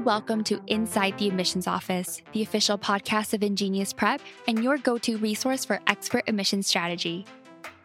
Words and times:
and 0.00 0.06
welcome 0.06 0.42
to 0.42 0.58
Inside 0.66 1.18
the 1.18 1.28
Admissions 1.28 1.66
Office, 1.66 2.22
the 2.32 2.40
official 2.40 2.78
podcast 2.78 3.34
of 3.34 3.40
InGenius 3.40 3.94
Prep 3.94 4.22
and 4.48 4.64
your 4.64 4.78
go 4.78 4.96
to 4.96 5.18
resource 5.18 5.62
for 5.66 5.78
expert 5.88 6.24
admissions 6.26 6.66
strategy. 6.66 7.26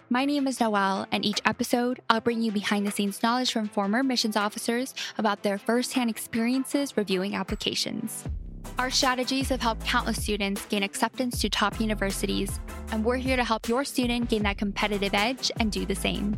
My 0.09 0.23
name 0.23 0.47
is 0.47 0.61
Noel, 0.61 1.07
and 1.11 1.25
each 1.25 1.41
episode, 1.43 1.99
I'll 2.09 2.21
bring 2.21 2.41
you 2.41 2.53
behind 2.53 2.87
the 2.87 2.91
scenes 2.91 3.21
knowledge 3.21 3.51
from 3.51 3.67
former 3.67 3.99
admissions 3.99 4.37
officers 4.37 4.93
about 5.17 5.43
their 5.43 5.57
firsthand 5.57 6.09
experiences 6.09 6.95
reviewing 6.95 7.35
applications. 7.35 8.23
Our 8.79 8.91
strategies 8.91 9.49
have 9.49 9.61
helped 9.61 9.85
countless 9.85 10.23
students 10.23 10.65
gain 10.67 10.83
acceptance 10.83 11.41
to 11.41 11.49
top 11.49 11.81
universities, 11.81 12.61
and 12.93 13.03
we're 13.03 13.17
here 13.17 13.35
to 13.35 13.43
help 13.43 13.67
your 13.67 13.83
student 13.83 14.29
gain 14.29 14.43
that 14.43 14.57
competitive 14.57 15.13
edge 15.13 15.51
and 15.57 15.69
do 15.69 15.85
the 15.85 15.95
same. 15.95 16.37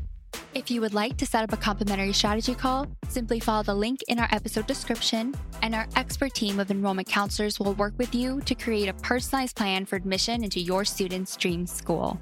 If 0.53 0.71
you 0.71 0.81
would 0.81 0.93
like 0.93 1.17
to 1.17 1.25
set 1.25 1.43
up 1.43 1.53
a 1.53 1.57
complimentary 1.57 2.13
strategy 2.13 2.55
call, 2.55 2.87
simply 3.09 3.39
follow 3.39 3.63
the 3.63 3.75
link 3.75 4.01
in 4.07 4.17
our 4.17 4.27
episode 4.31 4.65
description, 4.65 5.35
and 5.61 5.75
our 5.75 5.87
expert 5.95 6.33
team 6.33 6.59
of 6.59 6.71
enrollment 6.71 7.07
counselors 7.07 7.59
will 7.59 7.73
work 7.73 7.93
with 7.97 8.15
you 8.15 8.41
to 8.41 8.55
create 8.55 8.87
a 8.87 8.93
personalized 8.93 9.55
plan 9.55 9.85
for 9.85 9.97
admission 9.97 10.43
into 10.43 10.59
your 10.59 10.85
student's 10.85 11.35
dream 11.35 11.67
school. 11.67 12.19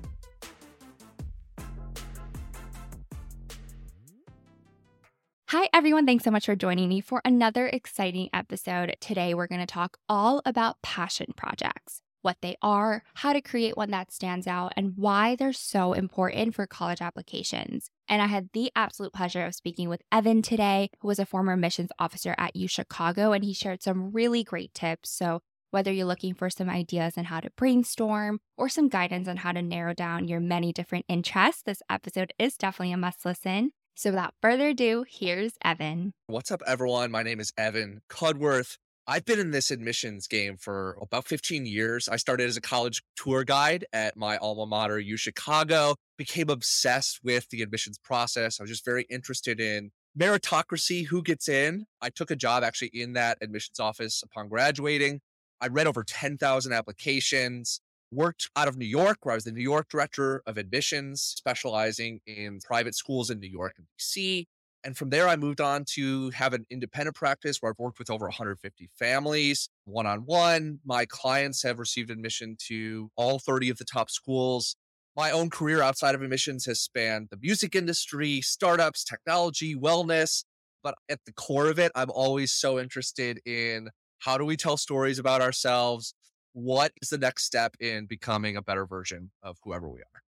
Hi, 5.50 5.70
everyone. 5.74 6.06
Thanks 6.06 6.24
so 6.24 6.32
much 6.32 6.48
for 6.48 6.56
joining 6.56 6.90
me 6.90 7.02
for 7.02 7.22
another 7.24 7.68
exciting 7.68 8.30
episode. 8.34 8.98
Today, 9.00 9.34
we're 9.34 9.48
going 9.48 9.62
to 9.62 9.68
talk 9.68 9.98
all 10.10 10.42
about 10.46 10.82
passion 10.82 11.28
projects 11.38 12.02
what 12.26 12.38
they 12.42 12.58
are, 12.62 13.04
how 13.14 13.32
to 13.32 13.40
create 13.40 13.78
one 13.78 13.92
that 13.92 14.12
stands 14.12 14.48
out, 14.48 14.74
and 14.76 14.94
why 14.98 15.36
they're 15.36 15.54
so 15.54 15.94
important 15.94 16.56
for 16.56 16.66
college 16.66 17.00
applications. 17.00 17.92
And 18.10 18.20
I 18.20 18.26
had 18.26 18.50
the 18.52 18.72
absolute 18.76 19.14
pleasure 19.14 19.46
of 19.46 19.54
speaking 19.54 19.90
with 19.90 20.02
Evan 20.12 20.42
today, 20.42 20.90
who 21.00 21.08
was 21.08 21.20
a 21.20 21.26
former 21.26 21.54
admissions 21.54 21.92
officer 22.00 22.34
at 22.38 22.56
UChicago, 22.56 23.34
and 23.34 23.46
he 23.46 23.54
shared 23.54 23.84
some 23.84 24.12
really 24.12 24.44
great 24.44 24.74
tips. 24.74 25.12
So, 25.12 25.42
whether 25.70 25.92
you're 25.92 26.06
looking 26.06 26.34
for 26.34 26.50
some 26.50 26.70
ideas 26.70 27.18
on 27.18 27.26
how 27.26 27.42
to 27.42 27.52
brainstorm 27.58 28.40
or 28.58 28.70
some 28.70 28.90
guidance 28.90 29.28
on 29.28 29.38
how 29.38 29.52
to 29.52 29.62
narrow 29.62 29.94
down 29.94 30.28
your 30.28 30.40
many 30.40 30.74
different 30.74 31.06
interests, 31.08 31.62
this 31.64 31.82
episode 31.90 32.34
is 32.40 32.56
definitely 32.56 32.94
a 32.94 32.98
must 32.98 33.24
listen. 33.24 33.72
So, 33.94 34.10
without 34.10 34.34
further 34.42 34.70
ado, 34.70 35.06
here's 35.08 35.54
Evan. 35.64 36.14
What's 36.28 36.52
up, 36.52 36.62
everyone? 36.66 37.12
My 37.12 37.22
name 37.22 37.40
is 37.40 37.54
Evan 37.56 38.02
Cudworth. 38.10 38.78
I've 39.08 39.24
been 39.24 39.40
in 39.40 39.52
this 39.52 39.70
admissions 39.70 40.26
game 40.28 40.58
for 40.58 40.98
about 41.00 41.28
15 41.28 41.68
years. 41.68 42.10
I 42.10 42.16
started 42.16 42.50
as 42.50 42.58
a 42.58 42.62
college 42.62 43.04
tour 43.16 43.44
guide 43.44 43.86
at 43.94 44.18
my 44.18 44.38
alma 44.38 44.66
mater, 44.66 45.00
UChicago, 45.00 45.96
became 46.18 46.50
obsessed 46.50 47.20
with 47.24 47.48
the 47.50 47.62
admissions 47.62 48.00
process. 48.00 48.60
I 48.60 48.64
was 48.64 48.72
just 48.72 48.84
very 48.84 49.04
interested 49.04 49.60
in 49.62 49.92
meritocracy, 50.20 51.06
who 51.06 51.22
gets 51.22 51.48
in. 51.48 51.86
I 52.02 52.10
took 52.10 52.32
a 52.32 52.36
job 52.36 52.64
actually 52.64 52.90
in 52.94 53.14
that 53.14 53.38
admissions 53.42 53.80
office 53.80 54.24
upon 54.24 54.50
graduating. 54.50 55.22
I 55.62 55.68
read 55.68 55.86
over 55.86 56.04
10,000 56.04 56.74
applications, 56.74 57.82
worked 58.12 58.50
out 58.56 58.68
of 58.68 58.76
New 58.76 58.86
York, 58.88 59.20
where 59.22 59.34
I 59.34 59.36
was 59.36 59.44
the 59.44 59.52
New 59.52 59.62
York 59.62 59.88
director 59.88 60.42
of 60.48 60.58
admissions, 60.58 61.22
specializing 61.22 62.22
in 62.26 62.60
private 62.64 62.96
schools 62.96 63.30
in 63.30 63.40
New 63.40 63.50
York 63.50 63.76
and 63.78 63.86
DC. 64.00 64.48
And 64.86 64.96
from 64.96 65.10
there, 65.10 65.28
I 65.28 65.36
moved 65.36 65.62
on 65.62 65.84
to 65.96 66.30
have 66.30 66.54
an 66.54 66.68
independent 66.70 67.16
practice 67.16 67.58
where 67.58 67.72
I've 67.72 67.80
worked 67.80 67.98
with 67.98 68.12
over 68.12 68.26
150 68.26 68.90
families 68.98 69.68
one 69.86 70.06
on 70.06 70.20
one. 70.20 70.80
My 70.86 71.06
clients 71.06 71.64
have 71.64 71.80
received 71.80 72.12
admission 72.12 72.56
to 72.68 73.10
all 73.16 73.40
30 73.40 73.72
of 73.72 73.78
the 73.80 73.84
top 73.84 74.12
schools. 74.12 74.76
My 75.18 75.32
own 75.32 75.50
career 75.50 75.82
outside 75.82 76.14
of 76.14 76.22
admissions 76.22 76.66
has 76.66 76.80
spanned 76.80 77.30
the 77.32 77.38
music 77.42 77.76
industry, 77.76 78.42
startups, 78.42 79.04
technology, 79.04 79.76
wellness. 79.76 80.44
But 80.84 80.96
at 81.10 81.20
the 81.26 81.34
core 81.34 81.68
of 81.68 81.80
it, 81.80 81.92
I'm 81.96 82.12
always 82.12 82.52
so 82.52 82.78
interested 82.78 83.42
in 83.44 83.90
how 84.20 84.38
do 84.38 84.46
we 84.46 84.56
tell 84.56 84.78
stories 84.78 85.18
about 85.18 85.42
ourselves? 85.42 86.14
What 86.54 86.92
is 87.02 87.10
the 87.10 87.18
next 87.18 87.46
step 87.46 87.76
in 87.80 88.06
becoming 88.06 88.56
a 88.56 88.62
better 88.62 88.86
version 88.86 89.32
of 89.42 89.58
whoever 89.64 89.90
we 89.90 90.02
are? 90.02 90.25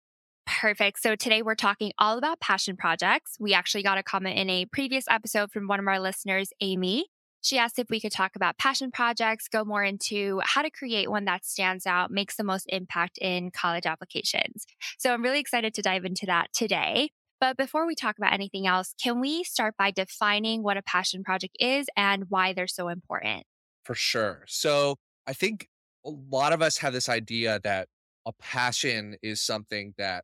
Perfect. 0.61 1.01
So 1.01 1.15
today 1.15 1.41
we're 1.41 1.55
talking 1.55 1.91
all 1.97 2.19
about 2.19 2.39
passion 2.39 2.77
projects. 2.77 3.35
We 3.39 3.51
actually 3.51 3.81
got 3.81 3.97
a 3.97 4.03
comment 4.03 4.37
in 4.37 4.47
a 4.47 4.65
previous 4.65 5.05
episode 5.09 5.51
from 5.51 5.67
one 5.67 5.79
of 5.79 5.87
our 5.87 5.99
listeners, 5.99 6.51
Amy. 6.61 7.07
She 7.41 7.57
asked 7.57 7.79
if 7.79 7.89
we 7.89 7.99
could 7.99 8.11
talk 8.11 8.35
about 8.35 8.59
passion 8.59 8.91
projects, 8.91 9.47
go 9.47 9.65
more 9.65 9.83
into 9.83 10.39
how 10.43 10.61
to 10.61 10.69
create 10.69 11.09
one 11.09 11.25
that 11.25 11.45
stands 11.45 11.87
out, 11.87 12.11
makes 12.11 12.35
the 12.35 12.43
most 12.43 12.67
impact 12.69 13.17
in 13.17 13.49
college 13.49 13.87
applications. 13.87 14.67
So 14.99 15.11
I'm 15.11 15.23
really 15.23 15.39
excited 15.39 15.73
to 15.73 15.81
dive 15.81 16.05
into 16.05 16.27
that 16.27 16.53
today. 16.53 17.09
But 17.39 17.57
before 17.57 17.87
we 17.87 17.95
talk 17.95 18.19
about 18.19 18.33
anything 18.33 18.67
else, 18.67 18.93
can 19.01 19.19
we 19.19 19.43
start 19.43 19.73
by 19.79 19.89
defining 19.89 20.61
what 20.61 20.77
a 20.77 20.83
passion 20.83 21.23
project 21.23 21.57
is 21.59 21.87
and 21.97 22.25
why 22.29 22.53
they're 22.53 22.67
so 22.67 22.87
important? 22.89 23.47
For 23.83 23.95
sure. 23.95 24.43
So 24.47 24.97
I 25.25 25.33
think 25.33 25.69
a 26.05 26.11
lot 26.11 26.53
of 26.53 26.61
us 26.61 26.77
have 26.77 26.93
this 26.93 27.09
idea 27.09 27.59
that 27.63 27.87
a 28.27 28.33
passion 28.33 29.15
is 29.23 29.41
something 29.41 29.95
that 29.97 30.23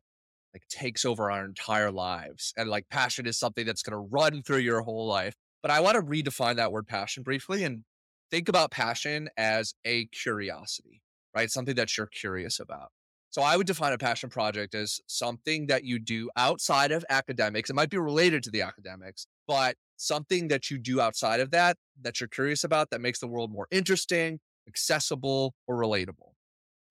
like 0.54 0.62
takes 0.68 1.04
over 1.04 1.30
our 1.30 1.44
entire 1.44 1.90
lives. 1.90 2.52
And 2.56 2.68
like 2.68 2.88
passion 2.88 3.26
is 3.26 3.38
something 3.38 3.66
that's 3.66 3.82
going 3.82 3.92
to 3.92 4.08
run 4.10 4.42
through 4.42 4.58
your 4.58 4.82
whole 4.82 5.06
life. 5.06 5.34
But 5.62 5.70
I 5.70 5.80
want 5.80 5.96
to 5.96 6.02
redefine 6.02 6.56
that 6.56 6.72
word 6.72 6.86
passion 6.86 7.22
briefly 7.22 7.64
and 7.64 7.84
think 8.30 8.48
about 8.48 8.70
passion 8.70 9.28
as 9.36 9.74
a 9.84 10.06
curiosity, 10.06 11.02
right? 11.34 11.50
Something 11.50 11.74
that 11.76 11.96
you're 11.96 12.06
curious 12.06 12.60
about. 12.60 12.88
So 13.30 13.42
I 13.42 13.56
would 13.56 13.66
define 13.66 13.92
a 13.92 13.98
passion 13.98 14.30
project 14.30 14.74
as 14.74 15.00
something 15.06 15.66
that 15.66 15.84
you 15.84 15.98
do 15.98 16.30
outside 16.36 16.92
of 16.92 17.04
academics. 17.10 17.68
It 17.68 17.76
might 17.76 17.90
be 17.90 17.98
related 17.98 18.42
to 18.44 18.50
the 18.50 18.62
academics, 18.62 19.26
but 19.46 19.76
something 19.96 20.48
that 20.48 20.70
you 20.70 20.78
do 20.78 21.00
outside 21.00 21.40
of 21.40 21.50
that, 21.50 21.76
that 22.00 22.20
you're 22.20 22.28
curious 22.28 22.64
about, 22.64 22.90
that 22.90 23.00
makes 23.00 23.18
the 23.18 23.26
world 23.26 23.52
more 23.52 23.68
interesting, 23.70 24.40
accessible, 24.66 25.54
or 25.66 25.76
relatable 25.76 26.27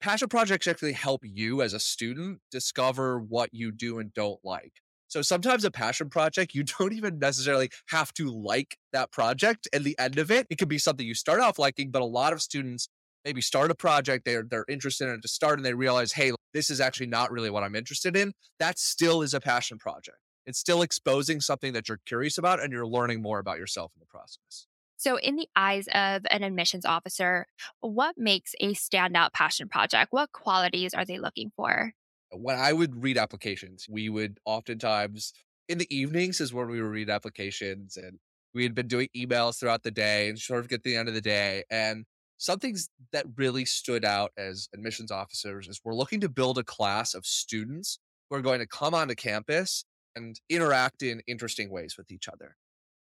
passion 0.02 0.30
projects 0.30 0.68
actually 0.68 0.94
help 0.94 1.22
you 1.24 1.62
as 1.62 1.74
a 1.74 1.80
student 1.80 2.40
discover 2.52 3.19
what 3.19 3.50
you 3.53 3.72
do 3.72 4.00
and 4.00 4.13
don't 4.13 4.40
like. 4.44 4.74
So 5.08 5.22
sometimes 5.22 5.63
a 5.63 5.72
passion 5.72 6.09
project, 6.09 6.53
you 6.53 6.63
don't 6.80 6.94
even 6.94 7.19
necessarily 7.19 7.69
have 7.90 8.13
to 8.13 8.30
like 8.30 8.78
that 8.94 9.12
project 9.12 9.68
at 9.74 9.84
the 9.84 9.97
end 9.97 10.18
of 10.18 10.31
it. 10.31 10.47
It 10.50 10.58
could 10.58 10.68
be 10.68 10.78
something 10.78 11.06
you 11.06 11.16
start 11.16 11.40
off 11.40 11.59
liking, 11.59 11.91
but 11.91 12.02
a 12.02 12.06
lot 12.06 12.34
of 12.34 12.41
students 12.41 12.90
maybe 13.25 13.41
start 13.41 13.72
a 13.72 13.75
project, 13.75 14.25
they're 14.25 14.46
they're 14.50 14.66
interested 14.69 15.09
in 15.09 15.16
it 15.16 15.22
to 15.22 15.28
start 15.28 15.59
and 15.59 15.66
they 15.66 15.74
realize, 15.74 16.14
hey, 16.14 16.31
this 16.53 16.69
is 16.69 16.79
actually 16.79 17.08
not 17.08 17.31
really 17.31 17.50
what 17.50 17.64
I'm 17.64 17.75
interested 17.75 18.16
in. 18.16 18.34
That 18.59 18.79
still 18.79 19.22
is 19.22 19.34
a 19.34 19.40
passion 19.40 19.78
project. 19.78 20.18
It's 20.46 20.59
still 20.59 20.81
exposing 20.81 21.41
something 21.41 21.74
that 21.74 21.90
you're 21.90 22.00
curious 22.06 22.38
about 22.38 22.62
and 22.64 22.72
you're 22.72 22.88
learning 22.88 23.22
more 23.22 23.40
about 23.40 23.58
yourself 23.58 23.91
in 23.96 24.00
the 24.00 24.06
process. 24.06 24.66
So, 24.97 25.18
in 25.18 25.35
the 25.35 25.47
eyes 25.56 25.88
of 25.94 26.24
an 26.31 26.44
admissions 26.44 26.85
officer, 26.85 27.46
what 27.81 28.18
makes 28.18 28.53
a 28.59 28.74
standout 28.74 29.31
passion 29.31 29.69
project? 29.69 30.12
What 30.12 30.31
qualities 30.31 30.94
are 30.94 31.06
they 31.06 31.19
looking 31.19 31.52
for? 31.56 31.94
When 32.31 32.58
I 32.58 32.74
would 32.74 33.02
read 33.02 33.18
applications, 33.18 33.85
we 33.90 34.09
would 34.09 34.40
oftentimes 34.44 35.34
in 35.69 35.78
the 35.78 35.96
evenings 35.96 36.41
is 36.41 36.53
when 36.53 36.68
we 36.68 36.81
would 36.81 36.91
read 36.91 37.09
applications 37.09 37.96
and 37.96 38.19
we 38.53 38.63
had 38.63 38.74
been 38.74 38.88
doing 38.88 39.08
emails 39.16 39.59
throughout 39.59 39.84
the 39.84 39.91
day 39.91 40.30
and 40.30 40.40
sort 40.40 40.62
of 40.62 40.68
get 40.68 40.84
to 40.84 40.90
the 40.90 40.96
end 40.96 41.08
of 41.08 41.14
the 41.14 41.22
day. 41.22 41.64
And 41.69 42.06
some 42.38 42.59
things 42.59 42.90
that 43.12 43.25
really 43.35 43.66
stood 43.66 44.03
out 44.03 44.31
as 44.38 44.68
admissions 44.74 45.12
officers 45.12 45.68
is 45.68 45.81
we're 45.84 45.94
looking 45.94 46.22
to 46.22 46.29
build 46.29 46.58
a 46.58 46.64
class 46.64 47.14
of 47.14 47.25
students 47.25 48.00
who 48.29 48.35
are 48.35 48.41
going 48.41 48.59
to 48.59 48.68
come 48.68 48.94
onto 48.94 49.16
campus 49.16 49.85
and 50.16 50.40
interact 50.50 51.03
in 51.03 51.22
interesting 51.28 51.69
ways 51.69 51.96
with 51.97 52.12
each 52.12 52.28
other. 52.28 52.56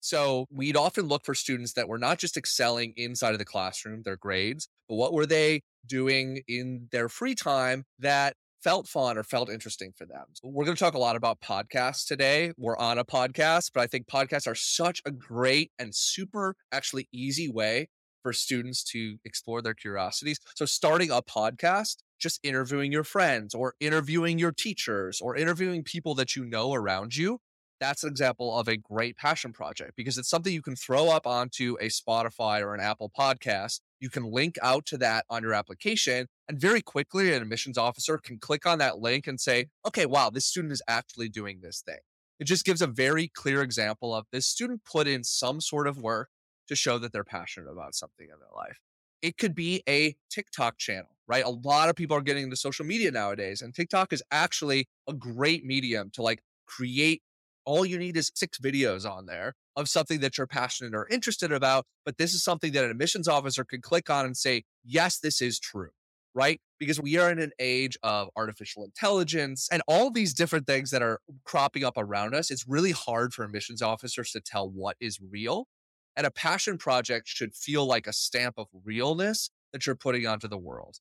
So 0.04 0.48
we'd 0.52 0.76
often 0.76 1.08
look 1.08 1.26
for 1.26 1.34
students 1.34 1.74
that 1.74 1.88
were 1.88 1.98
not 1.98 2.20
just 2.20 2.36
excelling 2.36 2.94
inside 2.98 3.32
of 3.32 3.40
the 3.40 3.46
classroom, 3.46 4.02
their 4.04 4.18
grades, 4.18 4.68
but 4.90 4.96
what 4.96 5.14
were 5.14 5.26
they 5.26 5.62
doing 5.88 6.42
in 6.46 6.90
their 6.92 7.08
free 7.08 7.36
time 7.36 7.86
that 8.00 8.36
felt 8.62 8.86
fun 8.86 9.18
or 9.18 9.24
felt 9.24 9.50
interesting 9.50 9.94
for 9.98 10.06
them. 10.06 10.26
We're 10.44 10.66
going 10.66 10.76
to 10.76 10.84
talk 10.84 10.94
a 10.94 11.00
lot 11.00 11.16
about 11.16 11.40
podcasts 11.40 12.06
today. 12.06 12.52
We're 12.58 12.78
on 12.78 12.98
a 12.98 13.06
podcast, 13.06 13.72
but 13.74 13.82
I 13.82 13.88
think 13.88 14.08
podcasts 14.08 14.46
are 14.46 14.56
such 14.56 15.02
a 15.06 15.12
great 15.12 15.72
and 15.80 15.96
super 15.96 16.56
actually 16.74 17.08
easy 17.14 17.50
way 17.50 17.88
for 18.24 18.34
students 18.34 18.84
to 18.92 19.18
explore 19.24 19.62
their 19.62 19.74
curiosities. 19.74 20.40
So 20.56 20.66
starting 20.66 21.12
a 21.12 21.22
podcast, 21.22 21.98
just 22.20 22.42
interviewing 22.44 22.92
your 22.92 23.04
friends 23.06 23.56
or 23.56 23.76
interviewing 23.80 24.38
your 24.38 24.52
teachers 24.52 25.22
or 25.22 25.38
interviewing 25.38 25.84
people 25.84 26.14
that 26.16 26.36
you 26.36 26.44
know 26.44 26.74
around 26.74 27.16
you 27.16 27.40
that's 27.80 28.04
an 28.04 28.10
example 28.10 28.58
of 28.58 28.68
a 28.68 28.78
great 28.78 29.18
passion 29.18 29.52
project 29.52 29.94
because 29.96 30.18
it's 30.18 30.30
something 30.30 30.54
you 30.54 30.62
can 30.62 30.76
throw 30.76 31.10
up 31.10 31.28
onto 31.28 31.76
a 31.82 31.88
Spotify 31.88 32.62
or 32.62 32.74
an 32.74 32.82
Apple 32.82 33.12
podcast. 33.18 33.82
You 34.00 34.10
can 34.10 34.24
link 34.24 34.58
out 34.62 34.86
to 34.88 34.98
that 34.98 35.26
on 35.30 35.44
your 35.44 35.54
application, 35.54 36.28
and 36.48 36.60
very 36.60 36.82
quickly, 36.82 37.34
an 37.34 37.42
admissions 37.42 37.78
officer 37.78 38.18
can 38.18 38.38
click 38.38 38.66
on 38.66 38.80
that 38.80 39.00
link 39.00 39.28
and 39.28 39.40
say, 39.40 39.68
okay, 39.88 40.06
wow, 40.06 40.30
this 40.30 40.46
student 40.46 40.74
is 40.74 40.82
actually 40.88 41.30
doing 41.30 41.60
this 41.62 41.82
thing. 41.82 42.00
It 42.40 42.46
just 42.46 42.66
gives 42.66 42.82
a 42.82 42.88
very 42.88 43.30
clear 43.30 43.62
example 43.62 44.14
of 44.14 44.26
this 44.32 44.46
student 44.46 44.82
put 44.84 45.08
in 45.08 45.24
some 45.24 45.62
sort 45.62 45.88
of 45.88 45.98
work 45.98 46.30
to 46.68 46.76
show 46.76 46.98
that 46.98 47.14
they're 47.14 47.24
passionate 47.24 47.72
about 47.72 47.96
something 47.96 48.28
in 48.28 48.40
their 48.40 48.56
life. 48.56 48.80
It 49.22 49.38
could 49.38 49.56
be 49.56 49.84
a 49.88 50.16
TikTok 50.30 50.78
channel, 50.78 51.16
right? 51.28 51.46
A 51.46 51.50
lot 51.50 51.90
of 51.90 51.96
people 51.96 52.18
are 52.18 52.22
getting 52.22 52.44
into 52.44 52.58
social 52.58 52.86
media 52.86 53.12
nowadays, 53.12 53.62
and 53.62 53.74
TikTok 53.74 54.12
is 54.12 54.24
actually 54.32 54.88
a 55.08 55.14
great 55.14 55.64
medium 55.64 56.10
to 56.16 56.22
like 56.22 56.42
create 56.66 57.22
All 57.66 57.86
you 57.86 57.98
need 57.98 58.18
is 58.18 58.32
six 58.36 58.58
videos 58.58 59.10
on 59.10 59.26
there 59.26 59.56
of 59.76 59.90
something 59.90 60.20
that 60.20 60.38
you're 60.38 60.48
passionate 60.48 60.94
or 60.94 61.08
interested 61.10 61.52
about. 61.52 61.86
But 62.06 62.18
this 62.18 62.34
is 62.34 62.44
something 62.44 62.72
that 62.74 62.84
an 62.84 62.92
admissions 62.92 63.28
officer 63.28 63.64
can 63.64 63.82
click 63.82 64.10
on 64.10 64.26
and 64.26 64.36
say, 64.38 64.64
yes, 64.84 65.20
this 65.20 65.42
is 65.42 65.60
true 65.60 65.92
right? 66.36 66.60
Because 66.80 67.00
we 67.00 67.18
are 67.18 67.32
in 67.32 67.40
an 67.40 67.52
age 67.60 67.98
of 68.04 68.30
artificial 68.36 68.84
intelligence 68.84 69.68
and 69.72 69.82
all 69.88 70.10
these 70.10 70.34
different 70.34 70.68
things 70.68 70.92
that 70.92 71.02
are 71.02 71.20
cropping 71.44 71.84
up 71.84 71.94
around 71.98 72.34
us. 72.34 72.50
It's 72.50 72.68
really 72.68 72.92
hard 72.92 73.34
for 73.34 73.46
admissions 73.46 73.82
officers 73.82 74.32
to 74.32 74.42
tell 74.42 74.70
what 74.70 74.98
is 75.00 75.20
real. 75.22 75.68
And 76.16 76.28
a 76.28 76.32
passion 76.32 76.78
project 76.78 77.28
should 77.28 77.56
feel 77.56 77.86
like 77.86 78.08
a 78.08 78.14
stamp 78.14 78.56
of 78.58 78.68
realness 78.84 79.50
that 79.72 79.86
you're 79.86 79.96
putting 79.96 80.28
onto 80.28 80.48
the 80.48 80.58
world. 80.58 80.98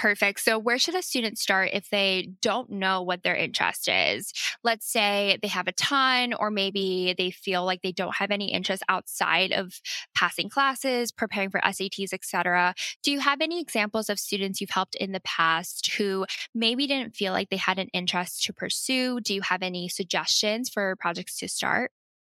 Perfect. 0.00 0.40
So, 0.40 0.58
where 0.58 0.78
should 0.78 0.94
a 0.94 1.02
student 1.02 1.38
start 1.38 1.70
if 1.74 1.90
they 1.90 2.30
don't 2.40 2.70
know 2.70 3.02
what 3.02 3.22
their 3.22 3.36
interest 3.36 3.88
is? 3.88 4.32
Let's 4.64 4.90
say 4.90 5.38
they 5.42 5.48
have 5.48 5.68
a 5.68 5.72
ton, 5.72 6.32
or 6.32 6.50
maybe 6.50 7.14
they 7.18 7.30
feel 7.30 7.66
like 7.66 7.82
they 7.82 7.92
don't 7.92 8.16
have 8.16 8.30
any 8.30 8.52
interest 8.52 8.82
outside 8.88 9.52
of 9.52 9.82
passing 10.14 10.48
classes, 10.48 11.12
preparing 11.12 11.50
for 11.50 11.60
SATs, 11.60 12.14
etc. 12.14 12.74
Do 13.02 13.12
you 13.12 13.20
have 13.20 13.42
any 13.42 13.60
examples 13.60 14.08
of 14.08 14.18
students 14.18 14.62
you've 14.62 14.70
helped 14.70 14.94
in 14.94 15.12
the 15.12 15.20
past 15.20 15.92
who 15.92 16.24
maybe 16.54 16.86
didn't 16.86 17.14
feel 17.14 17.34
like 17.34 17.50
they 17.50 17.56
had 17.56 17.78
an 17.78 17.88
interest 17.92 18.44
to 18.44 18.54
pursue? 18.54 19.20
Do 19.20 19.34
you 19.34 19.42
have 19.42 19.62
any 19.62 19.90
suggestions 19.90 20.70
for 20.70 20.96
projects 20.96 21.38
to 21.40 21.48
start? 21.48 21.90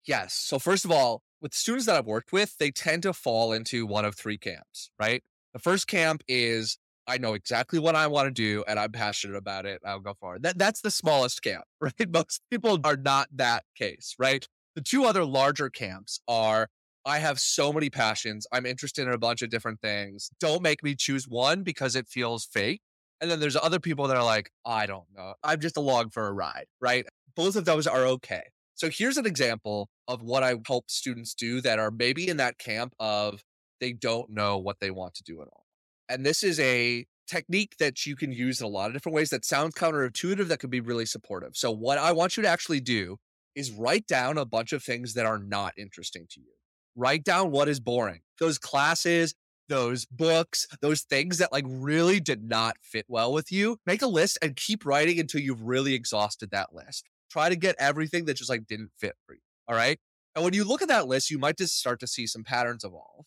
Yes. 0.04 0.34
So, 0.34 0.58
first 0.58 0.84
of 0.84 0.90
all, 0.90 1.22
with 1.40 1.54
students 1.54 1.86
that 1.86 1.94
I've 1.94 2.06
worked 2.06 2.32
with, 2.32 2.56
they 2.58 2.72
tend 2.72 3.04
to 3.04 3.12
fall 3.12 3.52
into 3.52 3.86
one 3.86 4.04
of 4.04 4.16
three 4.16 4.38
camps, 4.38 4.90
right? 4.98 5.22
The 5.52 5.60
first 5.60 5.86
camp 5.86 6.24
is 6.26 6.78
I 7.06 7.18
know 7.18 7.34
exactly 7.34 7.78
what 7.78 7.94
I 7.94 8.06
want 8.06 8.26
to 8.26 8.32
do 8.32 8.64
and 8.66 8.78
I'm 8.78 8.92
passionate 8.92 9.36
about 9.36 9.66
it. 9.66 9.80
I'll 9.84 10.00
go 10.00 10.14
forward. 10.14 10.42
That 10.42 10.58
that's 10.58 10.80
the 10.80 10.90
smallest 10.90 11.42
camp, 11.42 11.64
right? 11.80 12.10
Most 12.10 12.40
people 12.50 12.78
are 12.84 12.96
not 12.96 13.28
that 13.34 13.64
case, 13.76 14.14
right? 14.18 14.46
The 14.74 14.80
two 14.80 15.04
other 15.04 15.24
larger 15.24 15.70
camps 15.70 16.20
are 16.26 16.68
I 17.06 17.18
have 17.18 17.38
so 17.38 17.72
many 17.72 17.90
passions. 17.90 18.46
I'm 18.50 18.64
interested 18.64 19.06
in 19.06 19.12
a 19.12 19.18
bunch 19.18 19.42
of 19.42 19.50
different 19.50 19.80
things. 19.80 20.30
Don't 20.40 20.62
make 20.62 20.82
me 20.82 20.94
choose 20.94 21.28
one 21.28 21.62
because 21.62 21.94
it 21.96 22.08
feels 22.08 22.46
fake. 22.46 22.80
And 23.20 23.30
then 23.30 23.40
there's 23.40 23.56
other 23.56 23.78
people 23.78 24.08
that 24.08 24.16
are 24.16 24.24
like, 24.24 24.50
I 24.64 24.86
don't 24.86 25.06
know. 25.14 25.34
I'm 25.42 25.60
just 25.60 25.76
along 25.76 26.10
for 26.10 26.26
a 26.26 26.32
ride, 26.32 26.66
right? 26.80 27.06
Both 27.36 27.56
of 27.56 27.64
those 27.64 27.86
are 27.86 28.06
okay. 28.06 28.42
So 28.74 28.88
here's 28.90 29.18
an 29.18 29.26
example 29.26 29.88
of 30.08 30.22
what 30.22 30.42
I 30.42 30.54
help 30.66 30.90
students 30.90 31.34
do 31.34 31.60
that 31.60 31.78
are 31.78 31.90
maybe 31.90 32.28
in 32.28 32.38
that 32.38 32.58
camp 32.58 32.94
of 32.98 33.42
they 33.80 33.92
don't 33.92 34.30
know 34.30 34.58
what 34.58 34.80
they 34.80 34.90
want 34.90 35.14
to 35.14 35.22
do 35.22 35.40
at 35.42 35.48
all. 35.48 35.63
And 36.08 36.24
this 36.24 36.42
is 36.42 36.60
a 36.60 37.06
technique 37.26 37.76
that 37.78 38.04
you 38.06 38.16
can 38.16 38.32
use 38.32 38.60
in 38.60 38.66
a 38.66 38.70
lot 38.70 38.88
of 38.88 38.92
different 38.92 39.16
ways 39.16 39.30
that 39.30 39.44
sounds 39.44 39.74
counterintuitive 39.74 40.48
that 40.48 40.58
could 40.58 40.70
be 40.70 40.80
really 40.80 41.06
supportive. 41.06 41.56
So, 41.56 41.70
what 41.70 41.98
I 41.98 42.12
want 42.12 42.36
you 42.36 42.42
to 42.42 42.48
actually 42.48 42.80
do 42.80 43.16
is 43.54 43.70
write 43.70 44.06
down 44.06 44.36
a 44.36 44.44
bunch 44.44 44.72
of 44.72 44.82
things 44.82 45.14
that 45.14 45.26
are 45.26 45.38
not 45.38 45.74
interesting 45.78 46.26
to 46.30 46.40
you. 46.40 46.52
Write 46.96 47.24
down 47.24 47.50
what 47.50 47.68
is 47.68 47.80
boring. 47.80 48.20
Those 48.38 48.58
classes, 48.58 49.34
those 49.68 50.04
books, 50.06 50.66
those 50.80 51.02
things 51.02 51.38
that 51.38 51.52
like 51.52 51.64
really 51.66 52.20
did 52.20 52.42
not 52.44 52.76
fit 52.82 53.06
well 53.08 53.32
with 53.32 53.50
you. 53.50 53.78
Make 53.86 54.02
a 54.02 54.06
list 54.06 54.38
and 54.42 54.56
keep 54.56 54.84
writing 54.84 55.18
until 55.18 55.40
you've 55.40 55.62
really 55.62 55.94
exhausted 55.94 56.50
that 56.50 56.74
list. 56.74 57.04
Try 57.30 57.48
to 57.48 57.56
get 57.56 57.76
everything 57.78 58.26
that 58.26 58.36
just 58.36 58.50
like 58.50 58.66
didn't 58.66 58.90
fit 58.98 59.14
for 59.26 59.34
you. 59.34 59.40
All 59.68 59.74
right. 59.74 59.98
And 60.34 60.44
when 60.44 60.54
you 60.54 60.64
look 60.64 60.82
at 60.82 60.88
that 60.88 61.06
list, 61.06 61.30
you 61.30 61.38
might 61.38 61.58
just 61.58 61.78
start 61.78 62.00
to 62.00 62.06
see 62.06 62.26
some 62.26 62.44
patterns 62.44 62.84
evolve. 62.84 63.24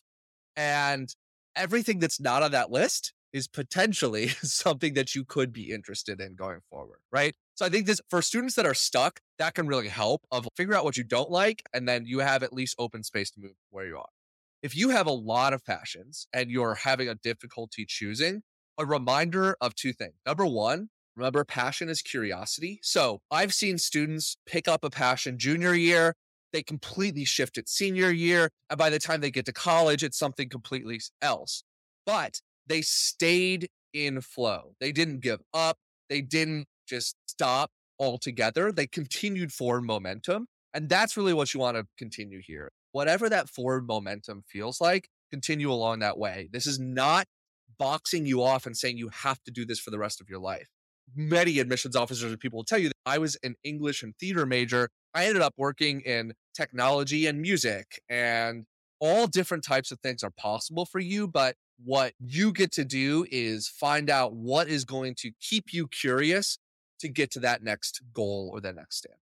And 0.56 1.08
everything 1.58 1.98
that's 1.98 2.20
not 2.20 2.42
on 2.42 2.52
that 2.52 2.70
list 2.70 3.12
is 3.32 3.48
potentially 3.48 4.28
something 4.42 4.94
that 4.94 5.14
you 5.14 5.24
could 5.24 5.52
be 5.52 5.70
interested 5.70 6.20
in 6.20 6.34
going 6.34 6.60
forward, 6.70 7.00
right? 7.12 7.34
So 7.54 7.66
I 7.66 7.68
think 7.68 7.86
this 7.86 8.00
for 8.08 8.22
students 8.22 8.54
that 8.54 8.66
are 8.66 8.74
stuck, 8.74 9.20
that 9.38 9.54
can 9.54 9.66
really 9.66 9.88
help 9.88 10.22
of 10.30 10.48
figure 10.56 10.74
out 10.74 10.84
what 10.84 10.96
you 10.96 11.04
don't 11.04 11.30
like 11.30 11.62
and 11.72 11.88
then 11.88 12.06
you 12.06 12.20
have 12.20 12.42
at 12.42 12.52
least 12.52 12.76
open 12.78 13.02
space 13.02 13.30
to 13.32 13.40
move 13.40 13.52
where 13.70 13.86
you 13.86 13.98
are. 13.98 14.08
If 14.62 14.76
you 14.76 14.90
have 14.90 15.06
a 15.06 15.12
lot 15.12 15.52
of 15.52 15.64
passions 15.64 16.26
and 16.32 16.50
you're 16.50 16.74
having 16.74 17.08
a 17.08 17.14
difficulty 17.14 17.84
choosing, 17.86 18.42
a 18.76 18.86
reminder 18.86 19.56
of 19.60 19.74
two 19.74 19.92
things. 19.92 20.14
Number 20.24 20.46
1, 20.46 20.88
remember 21.16 21.44
passion 21.44 21.88
is 21.88 22.00
curiosity. 22.00 22.78
So, 22.82 23.20
I've 23.30 23.52
seen 23.52 23.78
students 23.78 24.36
pick 24.46 24.68
up 24.68 24.84
a 24.84 24.90
passion 24.90 25.38
junior 25.38 25.74
year 25.74 26.14
they 26.52 26.62
completely 26.62 27.24
shift 27.24 27.58
it 27.58 27.68
senior 27.68 28.10
year. 28.10 28.50
And 28.70 28.78
by 28.78 28.90
the 28.90 28.98
time 28.98 29.20
they 29.20 29.30
get 29.30 29.46
to 29.46 29.52
college, 29.52 30.02
it's 30.02 30.18
something 30.18 30.48
completely 30.48 31.00
else. 31.22 31.64
But 32.06 32.40
they 32.66 32.82
stayed 32.82 33.68
in 33.92 34.20
flow. 34.20 34.74
They 34.80 34.92
didn't 34.92 35.20
give 35.20 35.40
up. 35.52 35.78
They 36.08 36.20
didn't 36.20 36.66
just 36.86 37.16
stop 37.26 37.70
altogether. 37.98 38.72
They 38.72 38.86
continued 38.86 39.52
forward 39.52 39.84
momentum. 39.84 40.46
And 40.74 40.88
that's 40.88 41.16
really 41.16 41.32
what 41.32 41.54
you 41.54 41.60
want 41.60 41.76
to 41.76 41.86
continue 41.96 42.40
here. 42.42 42.72
Whatever 42.92 43.28
that 43.28 43.48
forward 43.48 43.86
momentum 43.86 44.44
feels 44.48 44.80
like, 44.80 45.08
continue 45.30 45.70
along 45.70 46.00
that 46.00 46.18
way. 46.18 46.48
This 46.52 46.66
is 46.66 46.78
not 46.78 47.26
boxing 47.78 48.26
you 48.26 48.42
off 48.42 48.66
and 48.66 48.76
saying 48.76 48.98
you 48.98 49.08
have 49.08 49.42
to 49.44 49.50
do 49.50 49.64
this 49.64 49.80
for 49.80 49.90
the 49.90 49.98
rest 49.98 50.20
of 50.20 50.28
your 50.28 50.38
life. 50.38 50.68
Many 51.14 51.58
admissions 51.58 51.96
officers 51.96 52.30
and 52.30 52.40
people 52.40 52.58
will 52.58 52.64
tell 52.64 52.78
you 52.78 52.88
that 52.88 52.96
I 53.06 53.18
was 53.18 53.36
an 53.42 53.54
English 53.64 54.02
and 54.02 54.14
theater 54.18 54.44
major 54.44 54.90
I 55.14 55.26
ended 55.26 55.42
up 55.42 55.54
working 55.56 56.00
in 56.00 56.34
technology 56.54 57.26
and 57.26 57.40
music 57.40 58.00
and 58.08 58.66
all 59.00 59.26
different 59.26 59.64
types 59.64 59.90
of 59.90 60.00
things 60.00 60.22
are 60.22 60.30
possible 60.30 60.84
for 60.84 60.98
you. 60.98 61.28
But 61.28 61.56
what 61.84 62.12
you 62.18 62.52
get 62.52 62.72
to 62.72 62.84
do 62.84 63.24
is 63.30 63.68
find 63.68 64.10
out 64.10 64.34
what 64.34 64.68
is 64.68 64.84
going 64.84 65.14
to 65.16 65.30
keep 65.40 65.72
you 65.72 65.86
curious 65.88 66.58
to 67.00 67.08
get 67.08 67.30
to 67.32 67.40
that 67.40 67.62
next 67.62 68.02
goal 68.12 68.50
or 68.52 68.60
the 68.60 68.72
next 68.72 68.96
step. 68.96 69.16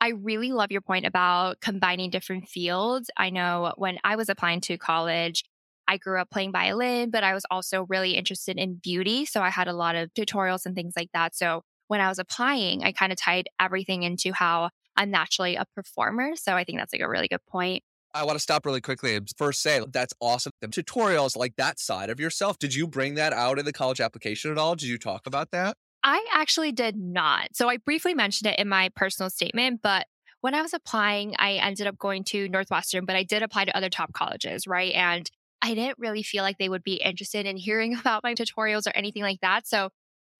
I 0.00 0.08
really 0.08 0.52
love 0.52 0.70
your 0.70 0.80
point 0.80 1.06
about 1.06 1.60
combining 1.60 2.10
different 2.10 2.48
fields. 2.48 3.10
I 3.16 3.30
know 3.30 3.72
when 3.76 3.98
I 4.04 4.16
was 4.16 4.28
applying 4.28 4.60
to 4.62 4.76
college, 4.76 5.44
I 5.88 5.96
grew 5.96 6.20
up 6.20 6.30
playing 6.30 6.52
violin, 6.52 7.10
but 7.10 7.22
I 7.24 7.32
was 7.32 7.44
also 7.50 7.86
really 7.88 8.12
interested 8.12 8.58
in 8.58 8.74
beauty. 8.74 9.24
So 9.24 9.40
I 9.40 9.50
had 9.50 9.68
a 9.68 9.72
lot 9.72 9.94
of 9.94 10.12
tutorials 10.14 10.66
and 10.66 10.74
things 10.74 10.94
like 10.96 11.10
that. 11.14 11.36
So 11.36 11.62
when 11.88 12.00
I 12.00 12.08
was 12.08 12.18
applying, 12.18 12.82
I 12.84 12.92
kind 12.92 13.12
of 13.12 13.18
tied 13.18 13.48
everything 13.60 14.02
into 14.02 14.32
how 14.32 14.70
I'm 14.96 15.10
naturally 15.10 15.56
a 15.56 15.64
performer. 15.74 16.36
So 16.36 16.54
I 16.54 16.64
think 16.64 16.78
that's 16.78 16.92
like 16.92 17.02
a 17.02 17.08
really 17.08 17.28
good 17.28 17.44
point. 17.46 17.82
I 18.14 18.24
want 18.24 18.36
to 18.36 18.42
stop 18.42 18.64
really 18.64 18.80
quickly 18.80 19.14
and 19.14 19.28
first 19.36 19.60
say 19.60 19.84
that's 19.92 20.14
awesome. 20.20 20.52
The 20.60 20.68
tutorials, 20.68 21.36
like 21.36 21.56
that 21.56 21.78
side 21.78 22.08
of 22.08 22.18
yourself, 22.18 22.58
did 22.58 22.74
you 22.74 22.86
bring 22.86 23.14
that 23.16 23.32
out 23.32 23.58
in 23.58 23.66
the 23.66 23.72
college 23.72 24.00
application 24.00 24.50
at 24.50 24.58
all? 24.58 24.74
Did 24.74 24.88
you 24.88 24.98
talk 24.98 25.26
about 25.26 25.50
that? 25.50 25.76
I 26.02 26.24
actually 26.32 26.72
did 26.72 26.96
not. 26.96 27.48
So 27.54 27.68
I 27.68 27.76
briefly 27.78 28.14
mentioned 28.14 28.50
it 28.50 28.58
in 28.58 28.68
my 28.68 28.90
personal 28.94 29.28
statement, 29.28 29.80
but 29.82 30.06
when 30.40 30.54
I 30.54 30.62
was 30.62 30.72
applying, 30.72 31.34
I 31.38 31.54
ended 31.54 31.86
up 31.86 31.98
going 31.98 32.24
to 32.24 32.48
Northwestern, 32.48 33.04
but 33.04 33.16
I 33.16 33.24
did 33.24 33.42
apply 33.42 33.64
to 33.64 33.76
other 33.76 33.90
top 33.90 34.12
colleges, 34.12 34.66
right? 34.66 34.94
And 34.94 35.28
I 35.60 35.74
didn't 35.74 35.98
really 35.98 36.22
feel 36.22 36.44
like 36.44 36.58
they 36.58 36.68
would 36.68 36.84
be 36.84 36.94
interested 36.94 37.44
in 37.44 37.56
hearing 37.56 37.94
about 37.98 38.22
my 38.22 38.34
tutorials 38.34 38.86
or 38.86 38.92
anything 38.94 39.22
like 39.22 39.40
that. 39.40 39.66
So 39.66 39.90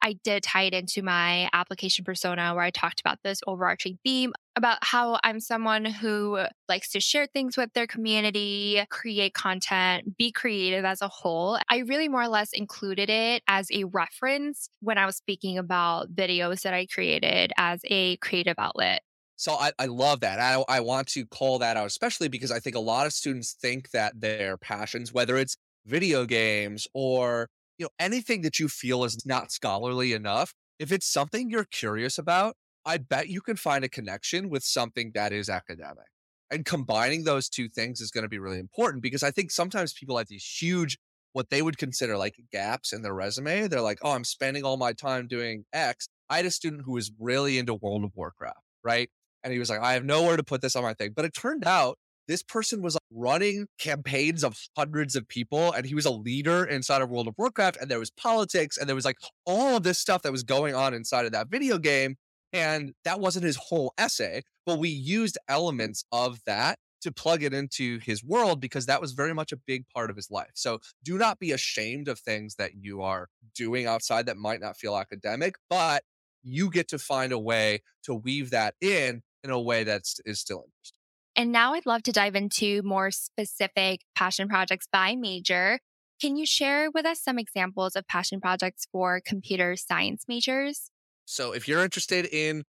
I 0.06 0.12
did 0.22 0.44
tie 0.44 0.62
it 0.62 0.72
into 0.72 1.02
my 1.02 1.50
application 1.52 2.04
persona 2.04 2.54
where 2.54 2.62
I 2.62 2.70
talked 2.70 3.00
about 3.00 3.18
this 3.24 3.40
overarching 3.48 3.98
theme 4.04 4.34
about 4.54 4.78
how 4.80 5.18
I'm 5.24 5.40
someone 5.40 5.84
who 5.84 6.38
likes 6.68 6.92
to 6.92 7.00
share 7.00 7.26
things 7.26 7.56
with 7.56 7.72
their 7.72 7.88
community, 7.88 8.80
create 8.88 9.34
content, 9.34 10.16
be 10.16 10.30
creative 10.30 10.84
as 10.84 11.02
a 11.02 11.08
whole. 11.08 11.58
I 11.68 11.78
really 11.78 12.08
more 12.08 12.22
or 12.22 12.28
less 12.28 12.52
included 12.52 13.10
it 13.10 13.42
as 13.48 13.68
a 13.72 13.82
reference 13.82 14.68
when 14.78 14.96
I 14.96 15.06
was 15.06 15.16
speaking 15.16 15.58
about 15.58 16.14
videos 16.14 16.62
that 16.62 16.72
I 16.72 16.86
created 16.86 17.52
as 17.56 17.80
a 17.86 18.16
creative 18.18 18.54
outlet. 18.58 19.02
So 19.34 19.54
I, 19.54 19.72
I 19.76 19.86
love 19.86 20.20
that. 20.20 20.38
I, 20.38 20.62
I 20.68 20.80
want 20.80 21.08
to 21.08 21.26
call 21.26 21.58
that 21.58 21.76
out, 21.76 21.88
especially 21.88 22.28
because 22.28 22.52
I 22.52 22.60
think 22.60 22.76
a 22.76 22.80
lot 22.80 23.06
of 23.06 23.12
students 23.12 23.56
think 23.60 23.90
that 23.90 24.20
their 24.20 24.56
passions, 24.56 25.12
whether 25.12 25.36
it's 25.36 25.56
video 25.84 26.26
games 26.26 26.86
or 26.94 27.48
you 27.78 27.84
know, 27.84 27.90
anything 27.98 28.42
that 28.42 28.58
you 28.58 28.68
feel 28.68 29.04
is 29.04 29.24
not 29.26 29.52
scholarly 29.52 30.12
enough, 30.12 30.54
if 30.78 30.92
it's 30.92 31.10
something 31.10 31.50
you're 31.50 31.64
curious 31.64 32.18
about, 32.18 32.56
I 32.84 32.98
bet 32.98 33.28
you 33.28 33.40
can 33.40 33.56
find 33.56 33.84
a 33.84 33.88
connection 33.88 34.48
with 34.48 34.62
something 34.62 35.12
that 35.14 35.32
is 35.32 35.48
academic. 35.48 36.06
And 36.50 36.64
combining 36.64 37.24
those 37.24 37.48
two 37.48 37.68
things 37.68 38.00
is 38.00 38.10
going 38.10 38.22
to 38.22 38.28
be 38.28 38.38
really 38.38 38.60
important 38.60 39.02
because 39.02 39.22
I 39.22 39.32
think 39.32 39.50
sometimes 39.50 39.92
people 39.92 40.16
have 40.16 40.28
these 40.28 40.44
huge, 40.44 40.96
what 41.32 41.50
they 41.50 41.60
would 41.60 41.76
consider 41.76 42.16
like 42.16 42.36
gaps 42.52 42.92
in 42.92 43.02
their 43.02 43.14
resume. 43.14 43.66
They're 43.66 43.80
like, 43.80 43.98
oh, 44.02 44.12
I'm 44.12 44.24
spending 44.24 44.62
all 44.62 44.76
my 44.76 44.92
time 44.92 45.26
doing 45.26 45.64
X. 45.72 46.08
I 46.30 46.36
had 46.36 46.46
a 46.46 46.50
student 46.50 46.82
who 46.84 46.92
was 46.92 47.10
really 47.18 47.58
into 47.58 47.74
World 47.74 48.04
of 48.04 48.12
Warcraft, 48.14 48.60
right? 48.84 49.10
And 49.42 49.52
he 49.52 49.58
was 49.58 49.68
like, 49.68 49.80
I 49.80 49.94
have 49.94 50.04
nowhere 50.04 50.36
to 50.36 50.44
put 50.44 50.60
this 50.62 50.76
on 50.76 50.84
my 50.84 50.94
thing. 50.94 51.12
But 51.14 51.24
it 51.24 51.34
turned 51.34 51.66
out 51.66 51.98
this 52.28 52.42
person 52.42 52.82
was 52.82 52.96
running 53.10 53.66
campaigns 53.78 54.44
of 54.44 54.58
hundreds 54.76 55.16
of 55.16 55.28
people 55.28 55.72
and 55.72 55.86
he 55.86 55.94
was 55.94 56.06
a 56.06 56.10
leader 56.10 56.64
inside 56.64 57.02
of 57.02 57.10
World 57.10 57.28
of 57.28 57.34
Warcraft 57.38 57.78
and 57.80 57.90
there 57.90 57.98
was 57.98 58.10
politics 58.10 58.76
and 58.76 58.88
there 58.88 58.96
was 58.96 59.04
like 59.04 59.18
all 59.44 59.76
of 59.76 59.82
this 59.82 59.98
stuff 59.98 60.22
that 60.22 60.32
was 60.32 60.42
going 60.42 60.74
on 60.74 60.94
inside 60.94 61.26
of 61.26 61.32
that 61.32 61.48
video 61.48 61.78
game 61.78 62.16
and 62.52 62.92
that 63.04 63.20
wasn't 63.20 63.44
his 63.44 63.56
whole 63.56 63.92
essay 63.98 64.42
but 64.64 64.78
we 64.78 64.88
used 64.88 65.38
elements 65.48 66.04
of 66.12 66.40
that 66.46 66.78
to 67.02 67.12
plug 67.12 67.42
it 67.42 67.54
into 67.54 67.98
his 68.00 68.24
world 68.24 68.60
because 68.60 68.86
that 68.86 69.00
was 69.00 69.12
very 69.12 69.32
much 69.32 69.52
a 69.52 69.56
big 69.56 69.84
part 69.94 70.10
of 70.10 70.16
his 70.16 70.30
life. 70.30 70.50
So 70.54 70.80
do 71.04 71.18
not 71.18 71.38
be 71.38 71.52
ashamed 71.52 72.08
of 72.08 72.18
things 72.18 72.56
that 72.56 72.72
you 72.74 73.02
are 73.02 73.28
doing 73.54 73.86
outside 73.86 74.26
that 74.26 74.36
might 74.36 74.60
not 74.60 74.76
feel 74.76 74.96
academic, 74.96 75.54
but 75.70 76.02
you 76.42 76.70
get 76.70 76.88
to 76.88 76.98
find 76.98 77.32
a 77.32 77.38
way 77.38 77.82
to 78.04 78.14
weave 78.14 78.50
that 78.50 78.74
in 78.80 79.22
in 79.44 79.50
a 79.50 79.60
way 79.60 79.84
that's 79.84 80.20
is 80.24 80.40
still 80.40 80.64
interesting. 80.66 80.95
And 81.36 81.52
now 81.52 81.74
I'd 81.74 81.84
love 81.84 82.02
to 82.04 82.12
dive 82.12 82.34
into 82.34 82.82
more 82.82 83.10
specific 83.10 84.00
passion 84.14 84.48
projects 84.48 84.86
by 84.90 85.16
major. 85.16 85.80
Can 86.18 86.36
you 86.36 86.46
share 86.46 86.90
with 86.90 87.04
us 87.04 87.20
some 87.20 87.38
examples 87.38 87.94
of 87.94 88.08
passion 88.08 88.40
projects 88.40 88.86
for 88.90 89.20
computer 89.22 89.76
science 89.76 90.24
majors? 90.26 90.90
So, 91.26 91.52
if 91.52 91.68
you're 91.68 91.84
interested 91.84 92.24
in 92.24 92.64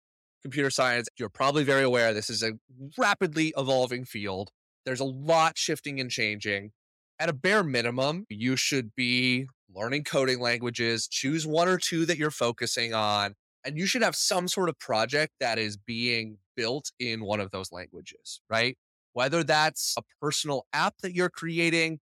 computer 0.42 0.70
science, 0.70 1.08
you're 1.18 1.28
probably 1.28 1.62
very 1.62 1.82
aware 1.82 2.14
this 2.14 2.30
is 2.30 2.42
a 2.42 2.52
rapidly 2.96 3.52
evolving 3.56 4.06
field. 4.06 4.50
There's 4.86 5.00
a 5.00 5.04
lot 5.04 5.58
shifting 5.58 6.00
and 6.00 6.10
changing. 6.10 6.70
At 7.18 7.28
a 7.28 7.34
bare 7.34 7.64
minimum, 7.64 8.24
you 8.30 8.56
should 8.56 8.94
be 8.94 9.46
learning 9.74 10.04
coding 10.04 10.40
languages, 10.40 11.06
choose 11.06 11.46
one 11.46 11.68
or 11.68 11.76
two 11.76 12.06
that 12.06 12.16
you're 12.16 12.30
focusing 12.30 12.94
on, 12.94 13.34
and 13.62 13.76
you 13.76 13.86
should 13.86 14.02
have 14.02 14.16
some 14.16 14.48
sort 14.48 14.70
of 14.70 14.78
project 14.78 15.32
that 15.40 15.58
is 15.58 15.76
being 15.76 16.38
built 16.56 16.92
in 16.98 17.24
one 17.24 17.40
of 17.40 17.50
those 17.50 17.72
languages, 17.72 18.40
right? 18.48 18.76
Whether 19.12 19.44
that's 19.44 19.94
a 19.98 20.02
personal 20.20 20.66
app 20.72 20.94
that 21.02 21.14
you're 21.14 21.30
creating. 21.30 22.00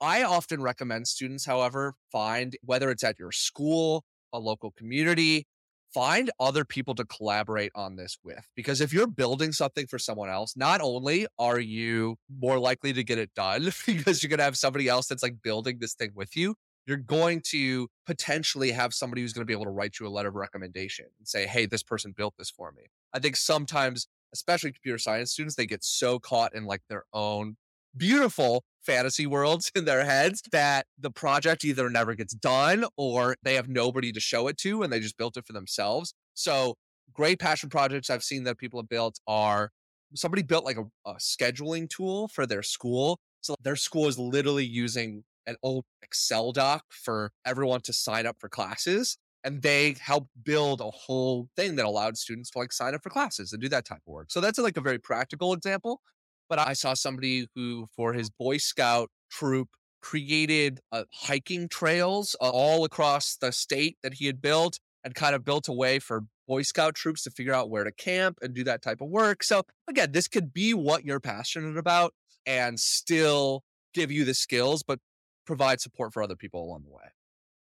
I 0.00 0.22
often 0.22 0.60
recommend 0.60 1.08
students, 1.08 1.46
however, 1.46 1.94
find 2.10 2.56
whether 2.62 2.90
it's 2.90 3.04
at 3.04 3.18
your 3.18 3.32
school, 3.32 4.04
a 4.32 4.38
local 4.38 4.70
community, 4.72 5.46
find 5.94 6.30
other 6.40 6.64
people 6.64 6.94
to 6.96 7.04
collaborate 7.04 7.70
on 7.74 7.94
this 7.96 8.18
with. 8.24 8.48
Because 8.56 8.80
if 8.80 8.92
you're 8.92 9.06
building 9.06 9.52
something 9.52 9.86
for 9.86 9.98
someone 9.98 10.28
else, 10.28 10.56
not 10.56 10.80
only 10.80 11.26
are 11.38 11.60
you 11.60 12.16
more 12.28 12.58
likely 12.58 12.92
to 12.92 13.04
get 13.04 13.18
it 13.18 13.30
done 13.34 13.70
because 13.86 14.22
you're 14.22 14.28
going 14.28 14.38
to 14.38 14.44
have 14.44 14.58
somebody 14.58 14.88
else 14.88 15.06
that's 15.06 15.22
like 15.22 15.40
building 15.42 15.78
this 15.78 15.94
thing 15.94 16.10
with 16.14 16.36
you, 16.36 16.56
you're 16.86 16.96
going 16.96 17.40
to 17.46 17.88
potentially 18.06 18.72
have 18.72 18.92
somebody 18.92 19.22
who's 19.22 19.32
going 19.32 19.42
to 19.42 19.46
be 19.46 19.52
able 19.52 19.64
to 19.64 19.70
write 19.70 19.98
you 19.98 20.06
a 20.06 20.08
letter 20.08 20.28
of 20.28 20.34
recommendation 20.34 21.06
and 21.18 21.26
say, 21.26 21.46
hey, 21.46 21.66
this 21.66 21.82
person 21.82 22.12
built 22.16 22.34
this 22.38 22.50
for 22.50 22.72
me. 22.72 22.84
I 23.12 23.18
think 23.18 23.36
sometimes, 23.36 24.06
especially 24.32 24.72
computer 24.72 24.98
science 24.98 25.32
students, 25.32 25.56
they 25.56 25.66
get 25.66 25.84
so 25.84 26.18
caught 26.18 26.54
in 26.54 26.64
like 26.64 26.82
their 26.88 27.04
own 27.12 27.56
beautiful 27.96 28.64
fantasy 28.82 29.26
worlds 29.26 29.70
in 29.74 29.84
their 29.84 30.04
heads 30.04 30.42
that 30.52 30.86
the 30.98 31.10
project 31.10 31.64
either 31.64 31.88
never 31.88 32.14
gets 32.14 32.34
done 32.34 32.84
or 32.96 33.36
they 33.42 33.54
have 33.54 33.68
nobody 33.68 34.12
to 34.12 34.20
show 34.20 34.48
it 34.48 34.58
to 34.58 34.82
and 34.82 34.92
they 34.92 35.00
just 35.00 35.16
built 35.16 35.36
it 35.36 35.46
for 35.46 35.52
themselves. 35.52 36.14
So, 36.34 36.74
great 37.12 37.38
passion 37.38 37.68
projects 37.70 38.10
I've 38.10 38.24
seen 38.24 38.44
that 38.44 38.58
people 38.58 38.80
have 38.80 38.88
built 38.88 39.20
are 39.26 39.70
somebody 40.14 40.42
built 40.42 40.64
like 40.64 40.76
a, 40.76 40.84
a 41.08 41.14
scheduling 41.14 41.88
tool 41.88 42.28
for 42.28 42.46
their 42.46 42.62
school. 42.62 43.18
So, 43.40 43.54
their 43.62 43.76
school 43.76 44.08
is 44.08 44.18
literally 44.18 44.64
using 44.64 45.24
an 45.46 45.56
old 45.62 45.84
Excel 46.02 46.52
doc 46.52 46.84
for 46.90 47.32
everyone 47.44 47.80
to 47.82 47.92
sign 47.92 48.26
up 48.26 48.36
for 48.38 48.48
classes. 48.48 49.18
And 49.42 49.60
they 49.60 49.94
helped 50.00 50.30
build 50.42 50.80
a 50.80 50.90
whole 50.90 51.48
thing 51.54 51.76
that 51.76 51.84
allowed 51.84 52.16
students 52.16 52.50
to 52.50 52.58
like 52.58 52.72
sign 52.72 52.94
up 52.94 53.02
for 53.02 53.10
classes 53.10 53.52
and 53.52 53.60
do 53.60 53.68
that 53.68 53.84
type 53.84 54.00
of 54.06 54.12
work. 54.12 54.30
So 54.30 54.40
that's 54.40 54.58
like 54.58 54.78
a 54.78 54.80
very 54.80 54.98
practical 54.98 55.52
example. 55.52 56.00
But 56.48 56.58
I 56.58 56.72
saw 56.72 56.94
somebody 56.94 57.46
who, 57.54 57.86
for 57.94 58.14
his 58.14 58.30
Boy 58.30 58.56
Scout 58.56 59.10
troop, 59.30 59.68
created 60.00 60.80
uh, 60.92 61.04
hiking 61.12 61.66
trails 61.68 62.36
uh, 62.40 62.50
all 62.50 62.84
across 62.84 63.36
the 63.36 63.50
state 63.50 63.96
that 64.02 64.14
he 64.14 64.26
had 64.26 64.42
built 64.42 64.78
and 65.02 65.14
kind 65.14 65.34
of 65.34 65.44
built 65.44 65.66
a 65.68 65.72
way 65.72 65.98
for 65.98 66.24
Boy 66.46 66.62
Scout 66.62 66.94
troops 66.94 67.22
to 67.22 67.30
figure 67.30 67.54
out 67.54 67.70
where 67.70 67.84
to 67.84 67.92
camp 67.92 68.38
and 68.42 68.54
do 68.54 68.64
that 68.64 68.82
type 68.82 69.00
of 69.00 69.08
work. 69.08 69.42
So, 69.42 69.62
again, 69.88 70.12
this 70.12 70.28
could 70.28 70.52
be 70.52 70.74
what 70.74 71.04
you're 71.04 71.20
passionate 71.20 71.78
about 71.78 72.12
and 72.46 72.78
still 72.78 73.62
give 73.94 74.10
you 74.10 74.24
the 74.24 74.34
skills, 74.34 74.82
but 74.82 74.98
provide 75.44 75.80
support 75.80 76.12
for 76.12 76.22
other 76.22 76.36
people 76.36 76.62
along 76.62 76.84
the 76.84 76.90
way. 76.90 77.04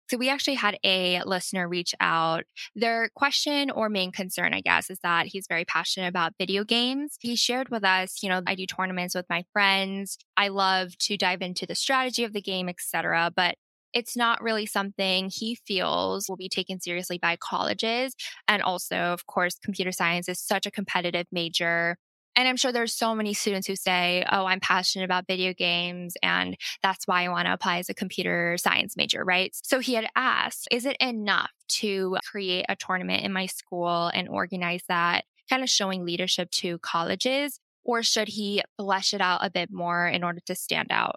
So 0.09 0.17
we 0.17 0.27
actually 0.27 0.55
had 0.55 0.77
a 0.83 1.21
listener 1.23 1.69
reach 1.69 1.95
out. 2.01 2.43
Their 2.75 3.09
question 3.15 3.71
or 3.71 3.88
main 3.88 4.11
concern, 4.11 4.53
I 4.53 4.59
guess, 4.59 4.89
is 4.89 5.00
that 5.03 5.27
he's 5.27 5.45
very 5.47 5.63
passionate 5.63 6.09
about 6.09 6.33
video 6.38 6.65
games. 6.65 7.15
He 7.21 7.38
shared 7.38 7.69
with 7.69 7.85
us, 7.85 8.21
you 8.21 8.27
know, 8.27 8.41
I 8.45 8.55
do 8.55 8.65
tournaments 8.65 9.15
with 9.15 9.25
my 9.29 9.45
friends. 9.53 10.17
I 10.35 10.50
love 10.50 10.97
to 10.97 11.15
dive 11.15 11.41
into 11.41 11.65
the 11.65 11.75
strategy 11.75 12.25
of 12.25 12.33
the 12.33 12.41
game, 12.41 12.67
etc. 12.67 13.31
But 13.33 13.55
it's 13.93 14.17
not 14.17 14.41
really 14.41 14.65
something 14.65 15.29
he 15.31 15.55
feels 15.65 16.27
will 16.27 16.35
be 16.35 16.50
taken 16.50 16.81
seriously 16.81 17.17
by 17.17 17.38
colleges. 17.38 18.13
And 18.50 18.61
also, 18.61 18.97
of 18.97 19.27
course, 19.27 19.57
computer 19.63 19.93
science 19.93 20.27
is 20.27 20.41
such 20.41 20.65
a 20.65 20.71
competitive 20.71 21.27
major. 21.31 21.95
And 22.35 22.47
I'm 22.47 22.55
sure 22.55 22.71
there's 22.71 22.93
so 22.93 23.13
many 23.13 23.33
students 23.33 23.67
who 23.67 23.75
say, 23.75 24.25
Oh, 24.31 24.45
I'm 24.45 24.59
passionate 24.59 25.05
about 25.05 25.27
video 25.27 25.53
games. 25.53 26.15
And 26.23 26.55
that's 26.81 27.07
why 27.07 27.23
I 27.23 27.29
want 27.29 27.47
to 27.47 27.53
apply 27.53 27.79
as 27.79 27.89
a 27.89 27.93
computer 27.93 28.57
science 28.57 28.95
major, 28.95 29.23
right? 29.23 29.55
So 29.63 29.79
he 29.79 29.93
had 29.93 30.07
asked, 30.15 30.67
Is 30.71 30.85
it 30.85 30.97
enough 31.00 31.51
to 31.79 32.17
create 32.29 32.65
a 32.69 32.75
tournament 32.75 33.23
in 33.23 33.33
my 33.33 33.45
school 33.45 34.11
and 34.13 34.29
organize 34.29 34.83
that, 34.88 35.25
kind 35.50 35.63
of 35.63 35.69
showing 35.69 36.05
leadership 36.05 36.50
to 36.51 36.79
colleges? 36.79 37.59
Or 37.83 38.03
should 38.03 38.29
he 38.29 38.61
flesh 38.77 39.13
it 39.13 39.21
out 39.21 39.43
a 39.43 39.50
bit 39.50 39.69
more 39.71 40.07
in 40.07 40.23
order 40.23 40.39
to 40.45 40.55
stand 40.55 40.88
out? 40.91 41.15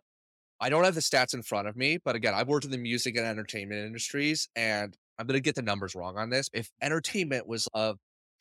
I 0.60 0.70
don't 0.70 0.84
have 0.84 0.94
the 0.94 1.00
stats 1.00 1.34
in 1.34 1.42
front 1.42 1.68
of 1.68 1.76
me, 1.76 1.98
but 2.02 2.16
again, 2.16 2.32
I've 2.32 2.48
worked 2.48 2.64
in 2.64 2.70
the 2.70 2.78
music 2.78 3.16
and 3.16 3.26
entertainment 3.26 3.84
industries, 3.84 4.48
and 4.56 4.96
I'm 5.18 5.26
going 5.26 5.36
to 5.36 5.42
get 5.42 5.56
the 5.56 5.62
numbers 5.62 5.94
wrong 5.94 6.16
on 6.16 6.30
this. 6.30 6.48
If 6.52 6.70
entertainment 6.80 7.46
was 7.46 7.68
a 7.74 7.96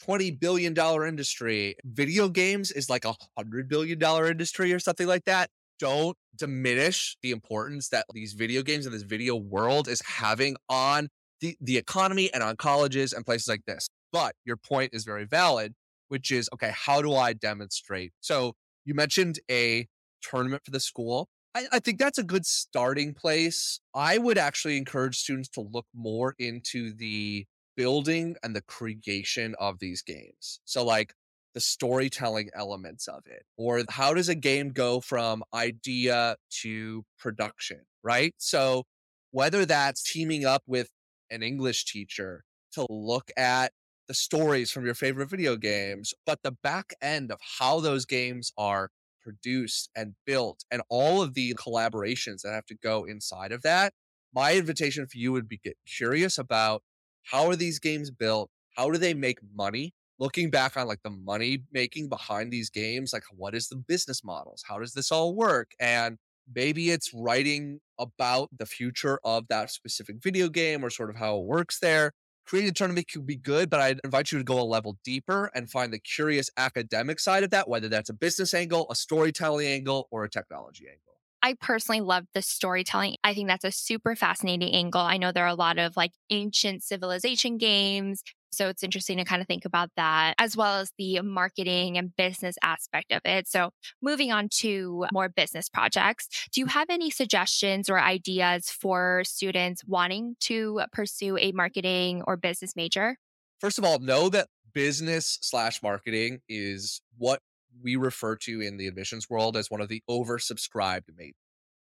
$20 0.06 0.40
billion 0.40 0.78
industry. 1.08 1.76
Video 1.84 2.30
games 2.30 2.72
is 2.72 2.90
like 2.90 3.06
a 3.06 3.16
$100 3.40 3.68
billion 3.68 4.02
industry 4.02 4.74
or 4.74 4.80
something 4.80 5.08
like 5.08 5.26
that. 5.26 5.50
Don't 5.80 6.18
diminish 6.38 7.18
the 7.22 7.32
importance 7.32 7.90
that 7.90 8.06
these 8.14 8.34
video 8.34 8.62
games 8.62 8.86
and 8.86 8.94
this 8.94 9.04
video 9.04 9.36
world 9.36 9.88
is 9.88 10.02
having 10.02 10.56
on 10.70 11.10
the, 11.42 11.58
the 11.60 11.78
economy 11.78 12.34
and 12.34 12.44
on 12.44 12.56
colleges 12.56 13.14
and 13.14 13.26
places 13.26 13.48
like 13.48 13.66
this. 13.66 13.88
But 14.12 14.36
your 14.46 14.58
point 14.58 14.92
is 14.94 15.04
very 15.04 15.26
valid, 15.26 15.74
which 16.08 16.32
is 16.32 16.50
okay, 16.54 16.72
how 16.74 17.02
do 17.02 17.16
I 17.16 17.34
demonstrate? 17.34 18.14
So 18.22 18.54
you 18.86 18.94
mentioned 18.94 19.40
a 19.50 19.88
tournament 20.22 20.64
for 20.64 20.72
the 20.72 20.80
school. 20.80 21.28
I, 21.56 21.66
I, 21.72 21.80
think 21.80 22.00
that's 22.00 22.18
a 22.18 22.24
good 22.24 22.46
starting 22.46 23.14
place. 23.14 23.80
I 23.94 24.18
would 24.18 24.38
actually 24.38 24.78
encourage 24.78 25.18
students 25.18 25.50
to 25.50 25.62
look 25.62 25.86
more 25.94 26.36
into 26.40 26.94
the 26.94 27.46
building 27.76 28.36
and 28.44 28.56
the 28.56 28.62
creation 28.62 29.56
of 29.60 29.80
these 29.80 30.02
games. 30.02 30.60
So, 30.66 30.84
like 30.86 31.14
the 31.54 31.60
storytelling 31.60 32.50
elements 32.56 33.08
of 33.08 33.24
it, 33.26 33.44
or 33.58 33.84
how 33.90 34.14
does 34.14 34.30
a 34.30 34.36
game 34.36 34.70
go 34.70 35.00
from 35.02 35.44
idea 35.54 36.38
to 36.62 37.06
production, 37.20 37.82
right? 38.04 38.34
So, 38.38 38.84
whether 39.32 39.66
that's 39.66 40.04
teaming 40.04 40.46
up 40.46 40.64
with 40.68 40.90
an 41.30 41.44
English 41.44 41.86
teacher 41.86 42.44
to 42.74 42.86
look 42.90 43.32
at 43.38 43.72
the 44.08 44.14
stories 44.14 44.72
from 44.72 44.86
your 44.86 44.96
favorite 44.96 45.30
video 45.30 45.56
games, 45.56 46.14
but 46.26 46.40
the 46.44 46.52
back 46.52 46.94
end 47.02 47.32
of 47.32 47.40
how 47.60 47.80
those 47.80 48.06
games 48.06 48.52
are 48.58 48.90
produced 49.22 49.90
and 49.96 50.16
built 50.26 50.66
and 50.70 50.82
all 50.90 51.22
of 51.22 51.34
the 51.34 51.54
collaborations 51.54 52.42
that 52.42 52.52
have 52.52 52.66
to 52.66 52.76
go 52.76 53.06
inside 53.06 53.52
of 53.52 53.62
that. 53.62 53.94
My 54.34 54.56
invitation 54.56 55.06
for 55.08 55.18
you 55.18 55.32
would 55.32 55.48
be 55.48 55.58
get 55.58 55.78
curious 55.88 56.38
about 56.38 56.84
how 57.24 57.48
are 57.48 57.56
these 57.56 57.80
games 57.80 58.12
built? 58.12 58.50
How 58.76 58.90
do 58.90 58.98
they 58.98 59.14
make 59.14 59.40
money? 59.56 59.94
Looking 60.20 60.50
back 60.50 60.78
on 60.78 60.88
like 60.88 61.02
the 61.04 61.10
money 61.10 61.64
making 61.72 62.10
behind 62.10 62.52
these 62.52 62.70
games, 62.70 63.14
like 63.14 63.24
what 63.32 63.56
is 63.56 63.68
the 63.68 63.76
business 63.76 64.24
models? 64.24 64.64
How 64.68 64.80
does 64.80 64.94
this 64.94 65.12
all 65.12 65.36
work? 65.36 65.72
And 65.80 66.18
maybe 66.54 66.92
it's 66.92 67.14
writing 67.14 67.80
about 68.00 68.50
the 68.58 68.66
future 68.66 69.20
of 69.24 69.48
that 69.50 69.72
specific 69.72 70.18
video 70.22 70.50
game 70.50 70.84
or 70.84 70.90
sort 70.90 71.10
of 71.10 71.16
how 71.16 71.38
it 71.38 71.46
works 71.46 71.80
there. 71.80 72.12
Creating 72.46 72.70
a 72.70 72.74
tournament 72.74 73.08
could 73.12 73.26
be 73.26 73.38
good, 73.38 73.70
but 73.70 73.80
I'd 73.80 74.02
invite 74.04 74.32
you 74.32 74.38
to 74.38 74.44
go 74.44 74.60
a 74.60 74.64
level 74.64 74.98
deeper 75.06 75.50
and 75.56 75.72
find 75.72 75.94
the 75.94 76.00
curious 76.00 76.50
academic 76.58 77.20
side 77.20 77.44
of 77.44 77.52
that, 77.52 77.70
whether 77.70 77.88
that's 77.88 78.10
a 78.10 78.14
business 78.14 78.54
angle, 78.54 78.86
a 78.90 78.96
storytelling 78.96 79.68
angle, 79.68 80.08
or 80.12 80.26
a 80.26 80.30
technology 80.30 80.88
angle. 80.90 81.13
I 81.44 81.56
personally 81.60 82.00
love 82.00 82.26
the 82.34 82.42
storytelling. 82.42 83.18
I 83.22 83.34
think 83.34 83.50
that's 83.50 83.66
a 83.66 83.72
super 83.72 84.16
fascinating 84.16 84.74
angle. 84.74 85.02
I 85.02 85.18
know 85.18 85.34
there 85.34 85.44
are 85.44 85.48
a 85.48 85.56
lot 85.56 85.78
of 85.78 85.98
like 85.98 86.14
ancient 86.30 86.84
civilization 86.84 87.58
games. 87.58 88.24
So 88.54 88.70
it's 88.70 88.84
interesting 88.84 89.18
to 89.18 89.26
kind 89.26 89.42
of 89.42 89.48
think 89.48 89.66
about 89.66 89.90
that 89.98 90.36
as 90.38 90.56
well 90.56 90.80
as 90.80 90.92
the 90.98 91.20
marketing 91.22 91.98
and 91.98 92.16
business 92.16 92.56
aspect 92.64 93.12
of 93.12 93.20
it. 93.26 93.48
So 93.50 93.72
moving 94.02 94.32
on 94.32 94.48
to 94.60 95.06
more 95.12 95.28
business 95.28 95.68
projects, 95.68 96.30
do 96.54 96.62
you 96.62 96.68
have 96.68 96.88
any 96.90 97.10
suggestions 97.10 97.90
or 97.90 98.00
ideas 98.00 98.70
for 98.70 99.24
students 99.26 99.84
wanting 99.86 100.36
to 100.42 100.82
pursue 100.94 101.38
a 101.38 101.52
marketing 101.52 102.22
or 102.26 102.38
business 102.38 102.74
major? 102.76 103.18
First 103.60 103.80
of 103.80 103.84
all, 103.84 104.00
know 104.00 104.30
that 104.30 104.48
business 104.74 105.40
slash 105.42 105.84
marketing 105.84 106.42
is 106.48 107.02
what 107.18 107.42
we 107.84 107.96
refer 107.96 108.36
to 108.38 108.62
in 108.62 108.78
the 108.78 108.88
admissions 108.88 109.30
world 109.30 109.58
as 109.58 109.70
one 109.70 109.82
of 109.82 109.90
the 109.90 110.02
oversubscribed 110.10 111.04
majors. 111.16 111.36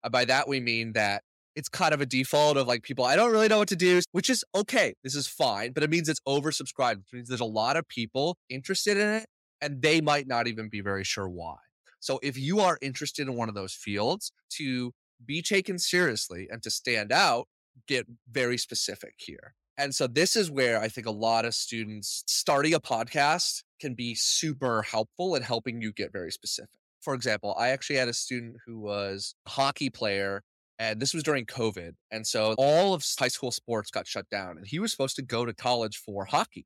Uh, 0.03 0.09
by 0.09 0.25
that, 0.25 0.47
we 0.47 0.59
mean 0.59 0.93
that 0.93 1.23
it's 1.55 1.67
kind 1.67 1.93
of 1.93 1.99
a 1.99 2.05
default 2.05 2.57
of 2.57 2.67
like 2.67 2.83
people, 2.83 3.03
I 3.03 3.15
don't 3.15 3.31
really 3.31 3.47
know 3.47 3.57
what 3.57 3.67
to 3.69 3.75
do, 3.75 4.01
which 4.11 4.29
is 4.29 4.45
okay. 4.55 4.93
This 5.03 5.15
is 5.15 5.27
fine, 5.27 5.73
but 5.73 5.83
it 5.83 5.89
means 5.89 6.07
it's 6.07 6.21
oversubscribed, 6.27 6.97
which 6.97 7.13
means 7.13 7.27
there's 7.27 7.41
a 7.41 7.45
lot 7.45 7.75
of 7.75 7.87
people 7.87 8.37
interested 8.49 8.97
in 8.97 9.09
it 9.09 9.25
and 9.59 9.81
they 9.81 9.99
might 9.99 10.27
not 10.27 10.47
even 10.47 10.69
be 10.69 10.79
very 10.81 11.03
sure 11.03 11.27
why. 11.27 11.57
So 11.99 12.19
if 12.23 12.37
you 12.37 12.61
are 12.61 12.77
interested 12.81 13.27
in 13.27 13.35
one 13.35 13.49
of 13.49 13.55
those 13.55 13.73
fields 13.73 14.31
to 14.51 14.93
be 15.25 15.41
taken 15.41 15.79
seriously 15.79 16.47
and 16.49 16.63
to 16.63 16.69
stand 16.69 17.11
out, 17.11 17.47
get 17.87 18.07
very 18.31 18.57
specific 18.57 19.15
here. 19.17 19.53
And 19.79 19.95
so 19.95 20.07
this 20.07 20.35
is 20.35 20.51
where 20.51 20.81
I 20.81 20.89
think 20.89 21.07
a 21.07 21.11
lot 21.11 21.45
of 21.45 21.55
students 21.55 22.25
starting 22.27 22.73
a 22.73 22.81
podcast 22.81 23.63
can 23.79 23.93
be 23.93 24.13
super 24.13 24.81
helpful 24.81 25.35
in 25.35 25.41
helping 25.41 25.81
you 25.81 25.93
get 25.93 26.11
very 26.11 26.31
specific. 26.31 26.81
For 27.01 27.13
example, 27.13 27.55
I 27.57 27.69
actually 27.69 27.95
had 27.95 28.09
a 28.09 28.13
student 28.13 28.57
who 28.65 28.77
was 28.77 29.35
a 29.47 29.51
hockey 29.51 29.89
player 29.89 30.43
and 30.79 30.99
this 30.99 31.13
was 31.13 31.23
during 31.23 31.45
COVID. 31.45 31.91
And 32.11 32.27
so 32.27 32.55
all 32.57 32.93
of 32.93 33.05
high 33.17 33.29
school 33.29 33.51
sports 33.51 33.89
got 33.89 34.05
shut 34.05 34.29
down 34.29 34.57
and 34.57 34.67
he 34.67 34.79
was 34.79 34.91
supposed 34.91 35.15
to 35.15 35.21
go 35.21 35.45
to 35.45 35.53
college 35.53 35.95
for 35.95 36.25
hockey. 36.25 36.65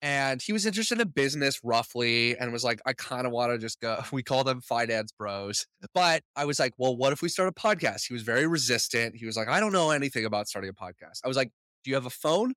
And 0.00 0.40
he 0.40 0.52
was 0.52 0.64
interested 0.64 1.00
in 1.00 1.08
business 1.08 1.60
roughly 1.64 2.36
and 2.36 2.52
was 2.52 2.64
like, 2.64 2.80
I 2.86 2.92
kind 2.92 3.26
of 3.26 3.32
want 3.32 3.52
to 3.52 3.58
just 3.58 3.80
go. 3.80 4.02
We 4.12 4.22
call 4.22 4.44
them 4.44 4.60
finance 4.60 5.12
bros. 5.12 5.66
But 5.94 6.22
I 6.36 6.44
was 6.44 6.60
like, 6.60 6.74
well, 6.76 6.96
what 6.96 7.12
if 7.12 7.22
we 7.22 7.28
start 7.28 7.48
a 7.48 7.52
podcast? 7.52 8.06
He 8.06 8.12
was 8.12 8.22
very 8.22 8.46
resistant. 8.46 9.16
He 9.16 9.26
was 9.26 9.36
like, 9.36 9.48
I 9.48 9.58
don't 9.58 9.72
know 9.72 9.90
anything 9.90 10.24
about 10.24 10.48
starting 10.48 10.70
a 10.70 10.74
podcast. 10.74 11.20
I 11.24 11.28
was 11.28 11.36
like, 11.36 11.50
do 11.84 11.90
you 11.90 11.94
have 11.94 12.06
a 12.06 12.10
phone? 12.10 12.54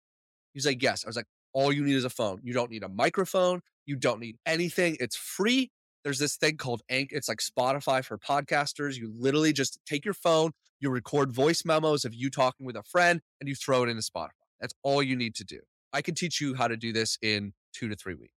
He's 0.53 0.65
like, 0.65 0.81
yes. 0.81 1.03
I 1.05 1.09
was 1.09 1.15
like, 1.15 1.27
all 1.53 1.71
you 1.71 1.83
need 1.83 1.95
is 1.95 2.05
a 2.05 2.09
phone. 2.09 2.39
You 2.43 2.53
don't 2.53 2.71
need 2.71 2.83
a 2.83 2.89
microphone. 2.89 3.61
You 3.85 3.95
don't 3.95 4.19
need 4.19 4.37
anything. 4.45 4.97
It's 4.99 5.15
free. 5.15 5.71
There's 6.03 6.19
this 6.19 6.35
thing 6.35 6.57
called 6.57 6.81
Anchor. 6.89 7.15
It's 7.15 7.27
like 7.27 7.39
Spotify 7.39 8.03
for 8.03 8.17
podcasters. 8.17 8.95
You 8.95 9.11
literally 9.17 9.53
just 9.53 9.79
take 9.85 10.05
your 10.05 10.13
phone, 10.13 10.51
you 10.79 10.89
record 10.89 11.33
voice 11.33 11.65
memos 11.65 12.05
of 12.05 12.13
you 12.13 12.29
talking 12.29 12.65
with 12.65 12.75
a 12.75 12.83
friend, 12.83 13.21
and 13.39 13.49
you 13.49 13.55
throw 13.55 13.83
it 13.83 13.89
into 13.89 14.03
Spotify. 14.03 14.29
That's 14.59 14.73
all 14.83 15.01
you 15.01 15.15
need 15.15 15.33
to 15.35 15.43
do. 15.43 15.61
I 15.93 16.01
can 16.01 16.13
teach 16.13 16.41
you 16.41 16.53
how 16.55 16.67
to 16.67 16.77
do 16.77 16.93
this 16.93 17.17
in 17.21 17.53
two 17.73 17.87
to 17.89 17.95
three 17.95 18.13
weeks. 18.13 18.33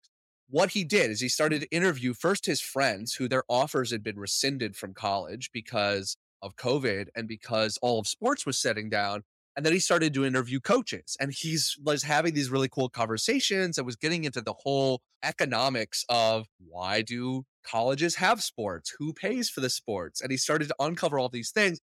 What 0.48 0.70
he 0.70 0.82
did 0.82 1.10
is 1.10 1.20
he 1.20 1.28
started 1.28 1.60
to 1.60 1.70
interview 1.70 2.14
first 2.14 2.46
his 2.46 2.60
friends 2.60 3.14
who 3.14 3.28
their 3.28 3.44
offers 3.48 3.90
had 3.90 4.02
been 4.02 4.18
rescinded 4.18 4.76
from 4.76 4.94
college 4.94 5.50
because 5.52 6.16
of 6.40 6.56
COVID 6.56 7.08
and 7.14 7.28
because 7.28 7.78
all 7.82 7.98
of 7.98 8.06
sports 8.06 8.46
was 8.46 8.58
setting 8.58 8.88
down. 8.88 9.24
And 9.58 9.66
then 9.66 9.72
he 9.72 9.80
started 9.80 10.14
to 10.14 10.24
interview 10.24 10.60
coaches 10.60 11.16
and 11.18 11.32
he's 11.32 11.76
was 11.82 12.04
having 12.04 12.32
these 12.32 12.48
really 12.48 12.68
cool 12.68 12.88
conversations 12.88 13.76
and 13.76 13.84
was 13.84 13.96
getting 13.96 14.22
into 14.22 14.40
the 14.40 14.54
whole 14.62 15.00
economics 15.24 16.04
of 16.08 16.46
why 16.58 17.02
do 17.02 17.42
colleges 17.66 18.14
have 18.14 18.40
sports? 18.40 18.94
Who 19.00 19.12
pays 19.12 19.50
for 19.50 19.60
the 19.60 19.68
sports? 19.68 20.20
And 20.20 20.30
he 20.30 20.36
started 20.36 20.68
to 20.68 20.76
uncover 20.78 21.18
all 21.18 21.28
these 21.28 21.50
things 21.50 21.80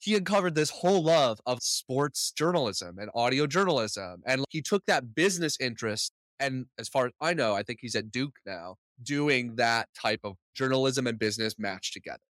he 0.00 0.14
uncovered 0.14 0.54
this 0.54 0.70
whole 0.70 1.02
love 1.02 1.40
of 1.44 1.58
sports 1.60 2.30
journalism 2.30 2.98
and 3.00 3.10
audio 3.16 3.48
journalism. 3.48 4.22
And 4.24 4.44
he 4.50 4.62
took 4.62 4.86
that 4.86 5.14
business 5.14 5.56
interest. 5.58 6.12
And 6.38 6.66
as 6.78 6.88
far 6.88 7.06
as 7.06 7.12
I 7.20 7.34
know, 7.34 7.54
I 7.54 7.64
think 7.64 7.80
he's 7.82 7.96
at 7.96 8.12
Duke 8.12 8.36
now 8.46 8.76
doing 9.02 9.56
that 9.56 9.88
type 10.00 10.20
of 10.22 10.36
journalism 10.54 11.08
and 11.08 11.18
business 11.18 11.56
matched 11.58 11.94
together. 11.94 12.22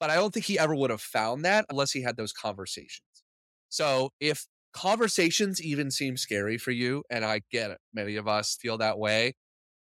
But 0.00 0.10
I 0.10 0.16
don't 0.16 0.34
think 0.34 0.46
he 0.46 0.58
ever 0.58 0.74
would 0.74 0.90
have 0.90 1.00
found 1.00 1.44
that 1.44 1.66
unless 1.70 1.92
he 1.92 2.02
had 2.02 2.16
those 2.16 2.32
conversations. 2.32 3.23
So 3.74 4.10
if 4.20 4.46
conversations 4.72 5.60
even 5.60 5.90
seem 5.90 6.16
scary 6.16 6.58
for 6.58 6.70
you, 6.70 7.02
and 7.10 7.24
I 7.24 7.40
get 7.50 7.72
it, 7.72 7.78
many 7.92 8.14
of 8.14 8.28
us 8.28 8.56
feel 8.62 8.78
that 8.78 9.00
way, 9.00 9.34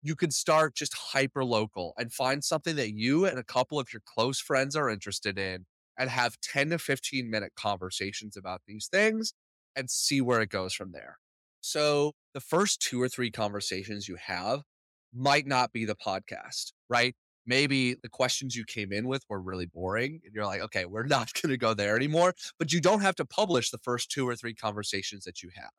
you 0.03 0.15
can 0.15 0.31
start 0.31 0.75
just 0.75 0.93
hyper 0.95 1.43
local 1.43 1.95
and 1.97 2.13
find 2.13 2.45
something 2.45 2.77
that 2.77 2.93
you 2.93 3.25
and 3.25 3.39
a 3.39 3.43
couple 3.43 3.81
of 3.81 3.91
your 3.91 4.03
close 4.05 4.39
friends 4.41 4.77
are 4.77 4.91
interested 4.91 5.39
in 5.39 5.65
and 5.99 6.11
have 6.11 6.39
10 6.43 6.69
to 6.69 6.79
15 6.79 7.31
minute 7.31 7.53
conversations 7.57 8.37
about 8.37 8.61
these 8.67 8.89
things 8.93 9.33
and 9.75 9.89
see 9.89 10.21
where 10.21 10.43
it 10.43 10.51
goes 10.51 10.75
from 10.75 10.93
there. 10.93 11.17
So 11.63 12.13
the 12.35 12.41
first 12.41 12.83
two 12.83 13.01
or 13.01 13.09
three 13.09 13.31
conversations 13.31 14.07
you 14.07 14.19
have 14.27 14.65
might 15.15 15.47
not 15.47 15.73
be 15.73 15.87
the 15.87 15.97
podcast, 15.97 16.73
right? 16.91 17.15
Maybe 17.49 17.95
the 17.95 18.11
questions 18.11 18.55
you 18.55 18.65
came 18.65 18.93
in 18.93 19.09
with 19.09 19.25
were 19.29 19.41
really 19.41 19.65
boring 19.65 20.21
and 20.23 20.35
you're 20.35 20.45
like, 20.45 20.61
okay, 20.61 20.85
we're 20.85 21.07
not 21.07 21.33
going 21.43 21.51
to 21.51 21.57
go 21.57 21.73
there 21.75 21.97
anymore. 21.97 22.35
But 22.59 22.73
you 22.73 22.81
don't 22.81 23.01
have 23.01 23.17
to 23.17 23.25
publish 23.25 23.71
the 23.71 23.79
first 23.79 24.11
two 24.11 24.29
or 24.29 24.37
three 24.37 24.55
conversations 24.55 25.25
that 25.25 25.43
you 25.43 25.49
have. 25.57 25.71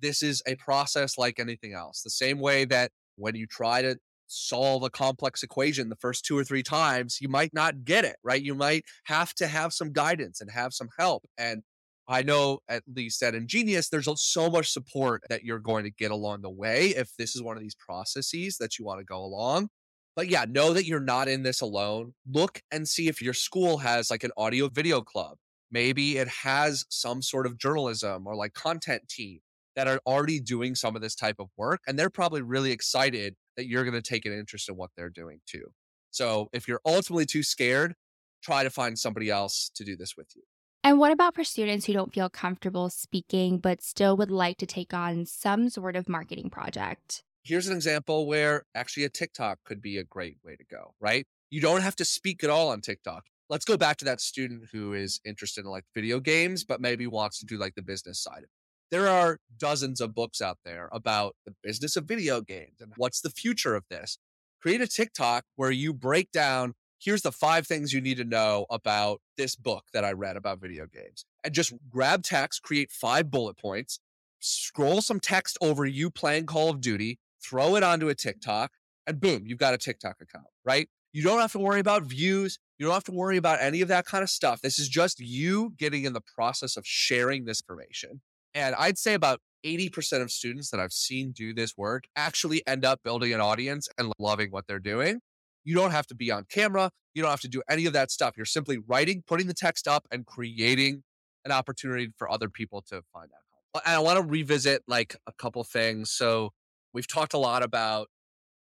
This 0.00 0.22
is 0.22 0.42
a 0.46 0.56
process 0.56 1.16
like 1.16 1.38
anything 1.38 1.72
else. 1.72 2.02
The 2.02 2.10
same 2.10 2.40
way 2.40 2.64
that 2.66 2.90
when 3.16 3.36
you 3.36 3.46
try 3.46 3.80
to 3.80 3.96
solve 4.26 4.82
a 4.82 4.90
complex 4.90 5.42
equation 5.44 5.88
the 5.88 5.96
first 5.96 6.24
two 6.24 6.36
or 6.36 6.42
three 6.42 6.64
times, 6.64 7.18
you 7.20 7.28
might 7.28 7.54
not 7.54 7.84
get 7.84 8.04
it, 8.04 8.16
right? 8.24 8.42
You 8.42 8.56
might 8.56 8.84
have 9.04 9.34
to 9.34 9.46
have 9.46 9.72
some 9.72 9.92
guidance 9.92 10.40
and 10.40 10.50
have 10.50 10.74
some 10.74 10.88
help. 10.98 11.24
And 11.38 11.62
I 12.08 12.22
know 12.22 12.58
at 12.68 12.82
least 12.92 13.22
at 13.22 13.34
InGenius, 13.34 13.88
there's 13.88 14.08
so 14.16 14.50
much 14.50 14.72
support 14.72 15.22
that 15.28 15.44
you're 15.44 15.60
going 15.60 15.84
to 15.84 15.90
get 15.90 16.10
along 16.10 16.42
the 16.42 16.50
way 16.50 16.88
if 16.88 17.10
this 17.16 17.34
is 17.34 17.42
one 17.42 17.56
of 17.56 17.62
these 17.62 17.76
processes 17.76 18.56
that 18.58 18.78
you 18.78 18.84
want 18.84 18.98
to 18.98 19.04
go 19.04 19.18
along. 19.18 19.68
But 20.16 20.28
yeah, 20.28 20.44
know 20.48 20.72
that 20.72 20.86
you're 20.86 21.00
not 21.00 21.28
in 21.28 21.42
this 21.42 21.60
alone. 21.60 22.14
Look 22.30 22.62
and 22.70 22.88
see 22.88 23.08
if 23.08 23.20
your 23.20 23.34
school 23.34 23.78
has 23.78 24.10
like 24.10 24.24
an 24.24 24.30
audio 24.36 24.68
video 24.68 25.00
club. 25.00 25.38
Maybe 25.70 26.18
it 26.18 26.28
has 26.28 26.84
some 26.88 27.20
sort 27.20 27.46
of 27.46 27.58
journalism 27.58 28.26
or 28.26 28.36
like 28.36 28.54
content 28.54 29.08
team 29.08 29.40
that 29.74 29.88
are 29.88 30.00
already 30.06 30.38
doing 30.38 30.76
some 30.76 30.94
of 30.94 31.02
this 31.02 31.16
type 31.16 31.36
of 31.40 31.48
work. 31.56 31.80
And 31.86 31.98
they're 31.98 32.10
probably 32.10 32.42
really 32.42 32.70
excited 32.70 33.34
that 33.56 33.66
you're 33.66 33.82
going 33.82 34.00
to 34.00 34.02
take 34.02 34.24
an 34.24 34.32
interest 34.32 34.68
in 34.68 34.76
what 34.76 34.90
they're 34.96 35.10
doing 35.10 35.40
too. 35.46 35.64
So 36.10 36.48
if 36.52 36.68
you're 36.68 36.80
ultimately 36.86 37.26
too 37.26 37.42
scared, 37.42 37.94
try 38.42 38.62
to 38.62 38.70
find 38.70 38.96
somebody 38.96 39.30
else 39.30 39.70
to 39.74 39.84
do 39.84 39.96
this 39.96 40.16
with 40.16 40.28
you. 40.36 40.42
And 40.84 40.98
what 40.98 41.12
about 41.12 41.34
for 41.34 41.44
students 41.44 41.86
who 41.86 41.92
don't 41.92 42.12
feel 42.12 42.28
comfortable 42.28 42.90
speaking 42.90 43.58
but 43.58 43.82
still 43.82 44.16
would 44.16 44.30
like 44.30 44.58
to 44.58 44.66
take 44.66 44.92
on 44.94 45.24
some 45.24 45.70
sort 45.70 45.96
of 45.96 46.08
marketing 46.08 46.50
project? 46.50 47.24
Here's 47.44 47.68
an 47.68 47.76
example 47.76 48.26
where 48.26 48.64
actually 48.74 49.04
a 49.04 49.10
TikTok 49.10 49.58
could 49.64 49.82
be 49.82 49.98
a 49.98 50.04
great 50.04 50.38
way 50.42 50.56
to 50.56 50.64
go, 50.64 50.94
right? 51.00 51.26
You 51.50 51.60
don't 51.60 51.82
have 51.82 51.96
to 51.96 52.04
speak 52.04 52.42
at 52.42 52.50
all 52.50 52.70
on 52.70 52.80
TikTok. 52.80 53.26
Let's 53.50 53.66
go 53.66 53.76
back 53.76 53.98
to 53.98 54.04
that 54.06 54.20
student 54.20 54.70
who 54.72 54.94
is 54.94 55.20
interested 55.24 55.64
in 55.64 55.70
like 55.70 55.84
video 55.94 56.18
games, 56.18 56.64
but 56.64 56.80
maybe 56.80 57.06
wants 57.06 57.38
to 57.40 57.46
do 57.46 57.58
like 57.58 57.74
the 57.74 57.82
business 57.82 58.18
side 58.18 58.38
of 58.38 58.44
it 58.44 58.50
there 58.94 59.08
are 59.08 59.40
dozens 59.58 60.00
of 60.00 60.14
books 60.14 60.40
out 60.40 60.58
there 60.64 60.88
about 60.92 61.34
the 61.44 61.54
business 61.64 61.96
of 61.96 62.04
video 62.04 62.40
games 62.40 62.80
and 62.80 62.92
what's 62.96 63.20
the 63.20 63.30
future 63.30 63.74
of 63.74 63.82
this. 63.90 64.18
Create 64.62 64.80
a 64.80 64.86
TikTok 64.86 65.44
where 65.56 65.72
you 65.72 65.92
break 65.92 66.30
down 66.30 66.74
here's 67.00 67.22
the 67.22 67.32
five 67.32 67.66
things 67.66 67.92
you 67.92 68.00
need 68.00 68.16
to 68.16 68.24
know 68.24 68.66
about 68.70 69.20
this 69.36 69.56
book 69.56 69.84
that 69.92 70.04
I 70.04 70.12
read 70.12 70.36
about 70.36 70.60
video 70.60 70.86
games. 70.86 71.26
And 71.42 71.52
just 71.52 71.74
grab 71.90 72.22
text, 72.22 72.62
create 72.62 72.90
five 72.90 73.32
bullet 73.32 73.58
points, 73.58 73.98
scroll 74.38 75.02
some 75.02 75.18
text 75.18 75.58
over 75.60 75.84
you 75.84 76.08
playing 76.08 76.46
Call 76.46 76.70
of 76.70 76.80
Duty, 76.80 77.18
throw 77.44 77.76
it 77.76 77.82
onto 77.82 78.08
a 78.08 78.14
TikTok, 78.14 78.72
and 79.06 79.20
boom, 79.20 79.42
you've 79.44 79.58
got 79.58 79.74
a 79.74 79.78
TikTok 79.78 80.16
account, 80.20 80.46
right? 80.64 80.88
You 81.12 81.22
don't 81.22 81.40
have 81.40 81.52
to 81.52 81.58
worry 81.58 81.80
about 81.80 82.02
views. 82.02 82.58
You 82.78 82.86
don't 82.86 82.94
have 82.94 83.04
to 83.04 83.12
worry 83.12 83.36
about 83.36 83.60
any 83.60 83.80
of 83.82 83.88
that 83.88 84.04
kind 84.04 84.22
of 84.22 84.30
stuff. 84.30 84.60
This 84.60 84.78
is 84.78 84.88
just 84.88 85.20
you 85.20 85.74
getting 85.78 86.04
in 86.04 86.12
the 86.12 86.20
process 86.20 86.76
of 86.76 86.84
sharing 86.86 87.44
this 87.44 87.62
information. 87.62 88.20
And 88.52 88.74
I'd 88.74 88.98
say 88.98 89.14
about 89.14 89.40
80% 89.64 90.22
of 90.22 90.30
students 90.30 90.70
that 90.70 90.80
I've 90.80 90.92
seen 90.92 91.32
do 91.32 91.54
this 91.54 91.76
work 91.76 92.04
actually 92.16 92.66
end 92.66 92.84
up 92.84 93.00
building 93.02 93.32
an 93.32 93.40
audience 93.40 93.88
and 93.96 94.12
loving 94.18 94.50
what 94.50 94.66
they're 94.66 94.78
doing. 94.78 95.20
You 95.64 95.74
don't 95.74 95.92
have 95.92 96.06
to 96.08 96.14
be 96.14 96.30
on 96.30 96.46
camera. 96.50 96.90
You 97.14 97.22
don't 97.22 97.30
have 97.30 97.40
to 97.40 97.48
do 97.48 97.62
any 97.68 97.86
of 97.86 97.92
that 97.92 98.10
stuff. 98.10 98.34
You're 98.36 98.44
simply 98.44 98.78
writing, 98.78 99.22
putting 99.26 99.46
the 99.46 99.54
text 99.54 99.88
up, 99.88 100.06
and 100.10 100.26
creating 100.26 101.04
an 101.44 101.52
opportunity 101.52 102.08
for 102.18 102.30
other 102.30 102.48
people 102.48 102.82
to 102.88 103.02
find 103.12 103.30
out. 103.32 103.82
And 103.86 103.96
I 103.96 103.98
want 104.00 104.18
to 104.18 104.24
revisit 104.24 104.82
like 104.86 105.16
a 105.26 105.32
couple 105.32 105.64
things. 105.64 106.10
So 106.10 106.50
we've 106.94 107.08
talked 107.08 107.34
a 107.34 107.38
lot 107.38 107.62
about 107.62 108.08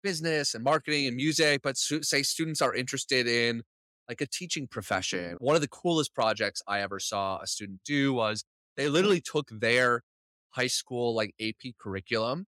business 0.02 0.56
and 0.56 0.64
marketing 0.64 1.06
and 1.06 1.16
music, 1.16 1.62
but 1.62 1.78
say 1.78 2.24
students 2.24 2.62
are 2.62 2.74
interested 2.74 3.28
in 3.28 3.62
like 4.10 4.22
a 4.22 4.26
teaching 4.26 4.68
profession. 4.68 5.36
One 5.40 5.56
of 5.56 5.62
the 5.62 5.68
coolest 5.68 6.16
projects 6.16 6.62
I 6.68 6.82
ever 6.82 7.00
saw 7.00 7.40
a 7.40 7.48
student 7.48 7.82
do 7.86 8.14
was 8.14 8.44
they 8.76 8.86
mm-hmm. 8.86 8.94
literally 8.94 9.22
took 9.22 9.50
their 9.52 10.02
high 10.52 10.68
school 10.68 11.14
like 11.16 11.34
AP 11.40 11.74
curriculum 11.80 12.46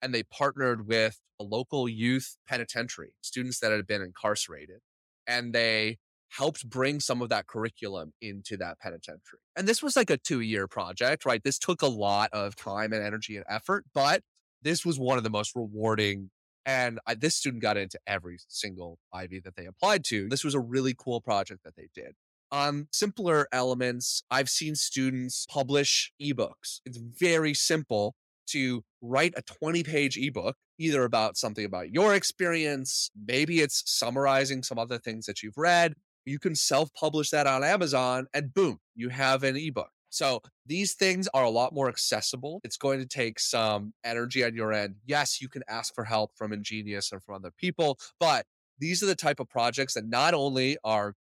and 0.00 0.14
they 0.14 0.22
partnered 0.22 0.86
with 0.86 1.18
a 1.40 1.44
local 1.44 1.88
youth 1.88 2.36
penitentiary, 2.48 3.14
students 3.20 3.58
that 3.60 3.72
had 3.72 3.86
been 3.86 4.02
incarcerated, 4.02 4.80
and 5.26 5.52
they 5.52 5.98
helped 6.30 6.68
bring 6.68 6.98
some 6.98 7.20
of 7.20 7.28
that 7.28 7.46
curriculum 7.46 8.12
into 8.22 8.56
that 8.56 8.78
penitentiary. 8.80 9.40
And 9.54 9.68
this 9.68 9.82
was 9.82 9.96
like 9.96 10.08
a 10.08 10.16
two 10.16 10.40
year 10.40 10.66
project, 10.66 11.26
right? 11.26 11.42
This 11.42 11.58
took 11.58 11.82
a 11.82 11.86
lot 11.86 12.30
of 12.32 12.56
time 12.56 12.92
and 12.92 13.04
energy 13.04 13.36
and 13.36 13.44
effort, 13.48 13.84
but 13.92 14.22
this 14.62 14.84
was 14.84 14.98
one 14.98 15.18
of 15.18 15.24
the 15.24 15.30
most 15.30 15.54
rewarding. 15.54 16.30
And 16.64 17.00
I, 17.06 17.14
this 17.14 17.34
student 17.34 17.62
got 17.62 17.76
into 17.76 17.98
every 18.06 18.38
single 18.48 18.98
Ivy 19.12 19.40
that 19.40 19.56
they 19.56 19.66
applied 19.66 20.04
to. 20.04 20.28
This 20.28 20.44
was 20.44 20.54
a 20.54 20.60
really 20.60 20.94
cool 20.96 21.20
project 21.20 21.64
that 21.64 21.76
they 21.76 21.88
did. 21.94 22.14
On 22.52 22.86
simpler 22.92 23.48
elements, 23.50 24.22
I've 24.30 24.50
seen 24.50 24.74
students 24.74 25.46
publish 25.48 26.12
ebooks. 26.20 26.80
It's 26.84 26.98
very 26.98 27.54
simple 27.54 28.14
to 28.48 28.84
write 29.00 29.34
a 29.36 29.42
20 29.42 29.82
page 29.82 30.16
ebook, 30.18 30.56
either 30.78 31.04
about 31.04 31.36
something 31.36 31.64
about 31.64 31.90
your 31.90 32.14
experience, 32.14 33.10
maybe 33.26 33.60
it's 33.60 33.82
summarizing 33.86 34.62
some 34.62 34.78
other 34.78 34.98
things 34.98 35.26
that 35.26 35.42
you've 35.42 35.56
read. 35.56 35.94
You 36.24 36.38
can 36.38 36.54
self 36.54 36.92
publish 36.94 37.30
that 37.30 37.46
on 37.46 37.64
Amazon, 37.64 38.26
and 38.32 38.54
boom, 38.54 38.78
you 38.94 39.08
have 39.08 39.42
an 39.42 39.56
ebook. 39.56 39.90
So 40.12 40.42
these 40.66 40.92
things 40.92 41.26
are 41.32 41.42
a 41.42 41.50
lot 41.50 41.72
more 41.72 41.88
accessible. 41.88 42.60
It's 42.64 42.76
going 42.76 43.00
to 43.00 43.06
take 43.06 43.40
some 43.40 43.94
energy 44.04 44.44
on 44.44 44.54
your 44.54 44.70
end. 44.72 44.96
Yes, 45.06 45.40
you 45.40 45.48
can 45.48 45.62
ask 45.68 45.94
for 45.94 46.04
help 46.04 46.32
from 46.36 46.52
InGenius 46.52 47.12
and 47.12 47.22
from 47.22 47.36
other 47.36 47.50
people, 47.50 47.98
but 48.20 48.44
these 48.78 49.02
are 49.02 49.06
the 49.06 49.14
type 49.14 49.40
of 49.40 49.48
projects 49.48 49.94
that 49.94 50.06
not 50.06 50.34
only 50.34 50.76
are 50.84 51.14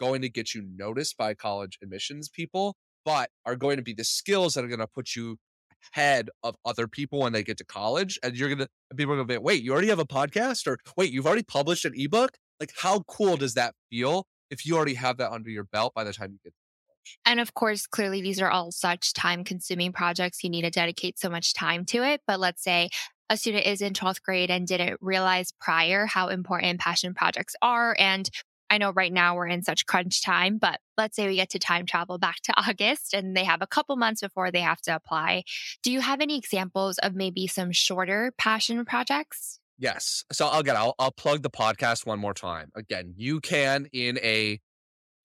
going 0.00 0.22
to 0.22 0.30
get 0.30 0.54
you 0.54 0.62
noticed 0.76 1.18
by 1.18 1.34
college 1.34 1.78
admissions 1.82 2.30
people, 2.30 2.74
but 3.04 3.28
are 3.44 3.56
going 3.56 3.76
to 3.76 3.82
be 3.82 3.92
the 3.92 4.04
skills 4.04 4.54
that 4.54 4.64
are 4.64 4.68
going 4.68 4.80
to 4.80 4.86
put 4.86 5.14
you 5.14 5.36
ahead 5.92 6.30
of 6.42 6.56
other 6.64 6.88
people 6.88 7.20
when 7.20 7.32
they 7.32 7.42
get 7.42 7.58
to 7.58 7.64
college. 7.64 8.18
And 8.22 8.34
you're 8.34 8.48
gonna 8.48 8.68
people 8.96 9.14
are 9.14 9.16
gonna 9.16 9.26
be, 9.26 9.38
wait, 9.38 9.62
you 9.62 9.72
already 9.72 9.88
have 9.88 9.98
a 9.98 10.06
podcast, 10.06 10.66
or 10.66 10.78
wait, 10.96 11.12
you've 11.12 11.26
already 11.26 11.42
published 11.42 11.84
an 11.84 11.92
ebook. 11.94 12.36
Like, 12.60 12.72
how 12.76 13.00
cool 13.06 13.36
does 13.36 13.54
that 13.54 13.74
feel 13.90 14.26
if 14.50 14.66
you 14.66 14.76
already 14.76 14.94
have 14.94 15.18
that 15.18 15.30
under 15.30 15.50
your 15.50 15.64
belt 15.64 15.94
by 15.94 16.04
the 16.04 16.12
time 16.12 16.32
you 16.32 16.38
get 16.42 16.54
and 17.24 17.40
of 17.40 17.54
course, 17.54 17.86
clearly, 17.86 18.22
these 18.22 18.40
are 18.40 18.50
all 18.50 18.70
such 18.72 19.12
time 19.12 19.44
consuming 19.44 19.92
projects. 19.92 20.42
You 20.42 20.50
need 20.50 20.62
to 20.62 20.70
dedicate 20.70 21.18
so 21.18 21.28
much 21.28 21.54
time 21.54 21.84
to 21.86 22.02
it. 22.02 22.22
But 22.26 22.40
let's 22.40 22.62
say 22.62 22.90
a 23.30 23.36
student 23.36 23.66
is 23.66 23.82
in 23.82 23.92
12th 23.92 24.22
grade 24.22 24.50
and 24.50 24.66
didn't 24.66 24.98
realize 25.00 25.52
prior 25.60 26.06
how 26.06 26.28
important 26.28 26.80
passion 26.80 27.14
projects 27.14 27.54
are. 27.60 27.94
And 27.98 28.28
I 28.70 28.78
know 28.78 28.92
right 28.92 29.12
now 29.12 29.34
we're 29.34 29.46
in 29.46 29.62
such 29.62 29.86
crunch 29.86 30.22
time, 30.22 30.58
but 30.58 30.80
let's 30.96 31.16
say 31.16 31.26
we 31.26 31.36
get 31.36 31.50
to 31.50 31.58
time 31.58 31.86
travel 31.86 32.18
back 32.18 32.36
to 32.44 32.54
August 32.68 33.14
and 33.14 33.36
they 33.36 33.44
have 33.44 33.62
a 33.62 33.66
couple 33.66 33.96
months 33.96 34.20
before 34.20 34.50
they 34.50 34.60
have 34.60 34.80
to 34.82 34.94
apply. 34.94 35.44
Do 35.82 35.90
you 35.90 36.00
have 36.00 36.20
any 36.20 36.36
examples 36.36 36.98
of 36.98 37.14
maybe 37.14 37.46
some 37.46 37.72
shorter 37.72 38.32
passion 38.38 38.84
projects? 38.84 39.60
Yes. 39.78 40.24
So 40.32 40.48
I'll, 40.48 40.62
get, 40.62 40.76
I'll 40.76 41.12
plug 41.12 41.42
the 41.42 41.50
podcast 41.50 42.04
one 42.04 42.18
more 42.18 42.34
time. 42.34 42.70
Again, 42.74 43.14
you 43.16 43.40
can 43.40 43.86
in 43.92 44.18
a 44.18 44.60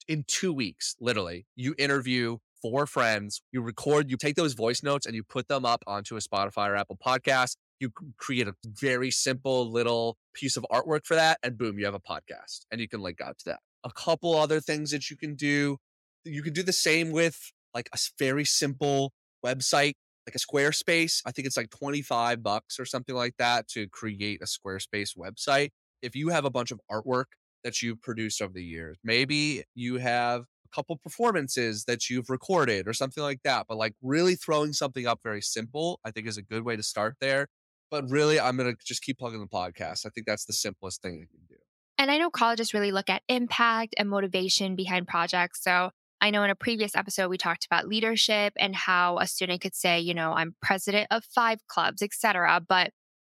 in 0.08 0.24
two 0.28 0.54
weeks, 0.54 0.96
literally, 1.00 1.46
you 1.56 1.76
interview 1.78 2.38
four 2.62 2.86
friends, 2.88 3.42
you 3.52 3.62
record, 3.62 4.10
you 4.10 4.18
take 4.18 4.36
those 4.36 4.54
voice 4.54 4.82
notes 4.84 5.06
and 5.06 5.16
you 5.16 5.24
put 5.24 5.48
them 5.48 5.66
up 5.66 5.84
onto 5.86 6.16
a 6.16 6.20
Spotify 6.20 6.70
or 6.70 6.76
Apple 6.76 6.98
podcast. 7.06 7.58
You 7.80 7.92
create 8.18 8.48
a 8.48 8.56
very 8.66 9.12
simple 9.12 9.70
little 9.70 10.18
piece 10.34 10.56
of 10.56 10.66
artwork 10.72 11.06
for 11.06 11.16
that, 11.16 11.40
and 11.44 11.58
boom, 11.58 11.78
you 11.78 11.86
have 11.86 11.94
a 11.94 12.00
podcast 12.00 12.62
and 12.72 12.80
you 12.80 12.88
can 12.88 13.02
link 13.02 13.20
out 13.20 13.38
to 13.40 13.46
that. 13.46 13.60
A 13.84 13.92
couple 13.92 14.36
other 14.36 14.62
things 14.62 14.92
that 14.92 15.10
you 15.10 15.18
can 15.18 15.36
do. 15.36 15.78
You 16.24 16.42
can 16.42 16.54
do 16.54 16.64
the 16.64 16.72
same 16.72 17.12
with 17.12 17.52
like 17.74 17.90
a 17.94 17.98
very 18.18 18.46
simple 18.46 19.12
website, 19.46 19.96
like 20.26 20.36
a 20.36 20.40
Squarespace. 20.40 21.22
I 21.26 21.32
think 21.32 21.46
it's 21.46 21.58
like 21.58 21.70
25 21.70 22.42
bucks 22.42 22.80
or 22.80 22.86
something 22.86 23.16
like 23.16 23.36
that 23.40 23.68
to 23.70 23.90
create 23.90 24.42
a 24.42 24.46
Squarespace 24.46 25.18
website. 25.18 25.72
If 26.02 26.16
you 26.16 26.30
have 26.30 26.46
a 26.46 26.50
bunch 26.50 26.72
of 26.72 26.80
artwork 26.90 27.26
that 27.64 27.82
you've 27.82 28.02
produced 28.02 28.42
over 28.42 28.54
the 28.54 28.64
years. 28.64 28.98
Maybe 29.04 29.64
you 29.76 29.98
have 29.98 30.42
a 30.42 30.76
couple 30.76 30.98
performances 30.98 31.86
that 31.86 32.10
you've 32.10 32.30
recorded 32.30 32.88
or 32.88 32.94
something 32.94 33.24
like 33.24 33.42
that. 33.44 33.66
But 33.68 33.78
like 33.78 33.94
really 34.02 34.36
throwing 34.36 34.74
something 34.74 35.08
up 35.08 35.20
very 35.24 35.42
simple, 35.42 36.00
I 36.06 36.12
think 36.12 36.28
is 36.28 36.38
a 36.38 36.42
good 36.42 36.64
way 36.64 36.76
to 36.76 36.84
start 36.84 37.16
there. 37.20 37.48
But 37.92 38.10
really, 38.10 38.40
I'm 38.40 38.58
going 38.58 38.76
to 38.76 38.78
just 38.84 39.04
keep 39.04 39.20
plugging 39.20 39.40
the 39.40 39.48
podcast. 39.48 40.06
I 40.06 40.10
think 40.10 40.26
that's 40.26 40.46
the 40.46 40.54
simplest 40.54 41.02
thing 41.02 41.14
you 41.16 41.28
can 41.28 41.46
do. 41.48 41.62
And 41.98 42.10
I 42.10 42.18
know 42.18 42.30
colleges 42.30 42.74
really 42.74 42.92
look 42.92 43.10
at 43.10 43.22
impact 43.30 43.96
and 43.98 44.10
motivation 44.10 44.76
behind 44.76 45.08
projects. 45.08 45.64
So 45.64 45.92
I 46.20 46.32
know 46.32 46.44
in 46.44 46.50
a 46.50 46.56
previous 46.56 46.96
episode, 46.96 47.30
we 47.30 47.38
talked 47.38 47.66
about 47.66 47.88
leadership 47.88 48.54
and 48.58 48.76
how 48.76 49.20
a 49.20 49.28
student 49.28 49.62
could 49.62 49.76
say, 49.76 50.00
you 50.00 50.14
know, 50.14 50.34
I'm 50.34 50.56
president 50.62 51.08
of 51.12 51.24
five 51.26 51.60
clubs, 51.68 52.02
etc. 52.02 52.62
But 52.68 52.92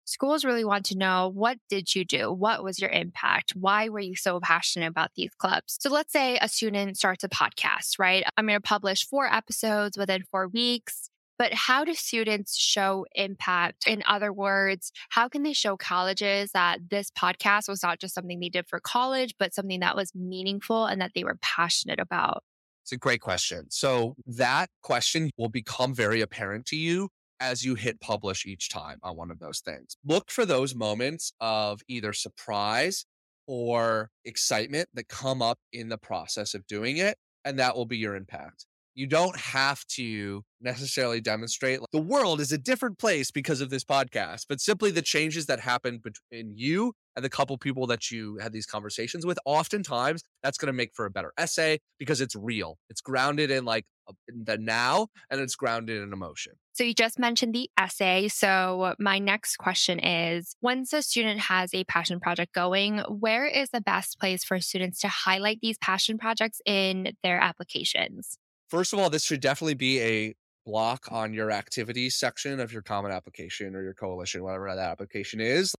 schools 0.05 0.45
really 0.45 0.65
want 0.65 0.87
to 0.87 0.99
know 0.99 1.31
what 1.35 1.59
did 1.69 1.95
you 1.95 2.05
do? 2.05 2.33
What 2.33 2.63
was 2.63 2.79
your 2.79 2.91
impact? 2.91 3.53
Why 3.55 3.89
were 3.89 4.01
you 4.01 4.17
so 4.17 4.41
passionate 4.41 4.87
about 4.87 5.11
these 5.17 5.35
clubs? 5.37 5.77
So 5.81 5.91
let's 5.91 6.13
say 6.13 6.39
a 6.41 6.49
student 6.49 6.97
starts 6.97 7.25
a 7.25 7.29
podcast, 7.29 7.99
right? 7.99 8.25
I'm 8.37 8.47
going 8.47 8.59
to 8.59 8.63
publish 8.63 9.07
four 9.07 9.33
episodes 9.33 9.97
within 9.97 10.23
four 10.31 10.49
weeks. 10.49 11.11
But 11.37 11.53
how 11.53 11.85
do 11.85 11.95
students 11.95 12.57
show 12.57 13.07
impact? 13.15 13.89
In 13.89 14.05
other 14.07 14.33
words, 14.33 14.93
how 15.09 15.29
can 15.29 15.43
they 15.43 15.53
show 15.53 15.77
colleges 15.77 16.53
that 16.53 16.79
this 16.91 17.11
podcast 17.11 17.69
was 17.69 17.83
not 17.83 17.99
just 17.99 18.15
something 18.15 18.39
they 18.39 18.49
did 18.49 18.69
for 18.69 18.79
college, 18.79 19.35
but 19.37 19.53
something 19.53 19.81
that 19.81 19.97
was 19.97 20.15
meaningful 20.15 20.87
and 20.87 21.01
that 21.01 21.11
they 21.15 21.25
were 21.25 21.39
passionate 21.43 21.99
about? 21.99 22.45
It's 22.85 22.93
a 22.93 22.97
great 22.99 23.21
question. 23.21 23.67
So, 23.71 24.15
that 24.27 24.69
question 24.83 25.31
will 25.37 25.49
become 25.49 25.95
very 25.95 26.21
apparent 26.21 26.67
to 26.67 26.77
you 26.77 27.09
as 27.45 27.65
you 27.65 27.75
hit 27.75 28.01
publish 28.01 28.47
each 28.47 28.71
time 28.71 28.99
on 29.03 29.17
one 29.17 29.31
of 29.31 29.39
those 29.39 29.61
things. 29.61 29.97
Look 30.05 30.31
for 30.31 30.47
those 30.47 30.75
moments 30.75 31.33
of 31.41 31.81
either 31.89 32.13
surprise 32.13 33.05
or 33.47 34.11
excitement 34.25 34.89
that 34.95 35.09
come 35.09 35.43
up 35.43 35.59
in 35.73 35.91
the 35.91 35.99
process 35.99 36.55
of 36.55 36.67
doing 36.67 36.97
it, 36.97 37.17
and 37.45 37.59
that 37.59 37.77
will 37.77 37.85
be 37.87 37.99
your 37.99 38.17
impact. 38.17 38.67
You 38.95 39.07
don't 39.07 39.39
have 39.39 39.85
to 39.97 40.43
necessarily 40.61 41.21
demonstrate 41.21 41.81
like, 41.81 41.91
the 41.93 42.01
world 42.01 42.41
is 42.41 42.53
a 42.53 42.59
different 42.59 42.99
place 42.99 43.31
because 43.31 43.61
of 43.61 43.69
this 43.69 43.85
podcast, 43.85 44.47
but 44.49 44.61
simply 44.61 44.91
the 44.91 45.03
changes 45.03 45.47
that 45.47 45.61
happen 45.61 46.01
between 46.03 46.53
you 46.57 46.95
and 47.17 47.25
the 47.25 47.31
couple 47.31 47.57
people 47.59 47.87
that 47.87 48.11
you 48.11 48.39
had 48.39 48.53
these 48.53 48.67
conversations 48.67 49.25
with. 49.25 49.39
Oftentimes, 49.45 50.23
that's 50.43 50.59
going 50.59 50.67
to 50.67 50.73
make 50.73 50.93
for 50.95 51.07
a 51.07 51.11
better 51.11 51.33
essay 51.39 51.79
because 51.99 52.21
it's 52.21 52.37
real. 52.37 52.79
It's 52.91 53.01
grounded 53.01 53.51
in 53.51 53.65
like 53.65 53.85
in 54.29 54.45
the 54.45 54.59
now 54.59 55.09
and 55.31 55.41
it's 55.41 55.55
grounded 55.55 56.03
in 56.03 56.13
emotion. 56.13 56.53
So 56.73 56.85
you 56.85 56.93
just 56.93 57.19
mentioned 57.19 57.55
the 57.55 57.71
essay. 57.79 58.29
So 58.29 58.95
my 58.99 59.19
next 59.19 59.57
question 59.57 59.99
is 59.99 60.57
once 60.61 60.93
a 60.93 61.03
student 61.03 61.41
has 61.41 61.73
a 61.73 61.85
passion 61.85 62.21
project 62.21 62.53
going, 62.53 62.99
where 63.09 63.47
is 63.47 63.71
the 63.71 63.81
best 63.81 64.19
place 64.19 64.45
for 64.45 64.61
students 64.61 65.01
to 65.01 65.09
highlight 65.09 65.61
these 65.63 65.79
passion 65.79 66.19
projects 66.19 66.61
in 66.67 67.13
their 67.23 67.41
applications? 67.41 68.39
First 68.69 68.93
of 68.93 68.99
all, 68.99 69.09
this 69.09 69.25
should 69.25 69.41
definitely 69.41 69.75
be 69.75 70.01
a 70.01 70.35
block 70.67 71.07
on 71.11 71.33
your 71.35 71.51
activities 71.51 72.17
section 72.17 72.59
of 72.59 72.73
your 72.73 72.83
common 72.83 73.13
application 73.13 73.77
or 73.77 73.83
your 73.83 73.95
coalition, 73.95 74.43
whatever 74.43 74.67
that 74.75 74.79
application 74.79 75.41
is. 75.41 75.75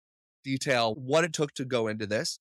Detail 0.45 0.95
what 0.95 1.25
it 1.25 1.33
took 1.33 1.53
to 1.55 1.65
go 1.65 1.89
into 1.89 2.07
this, 2.07 2.39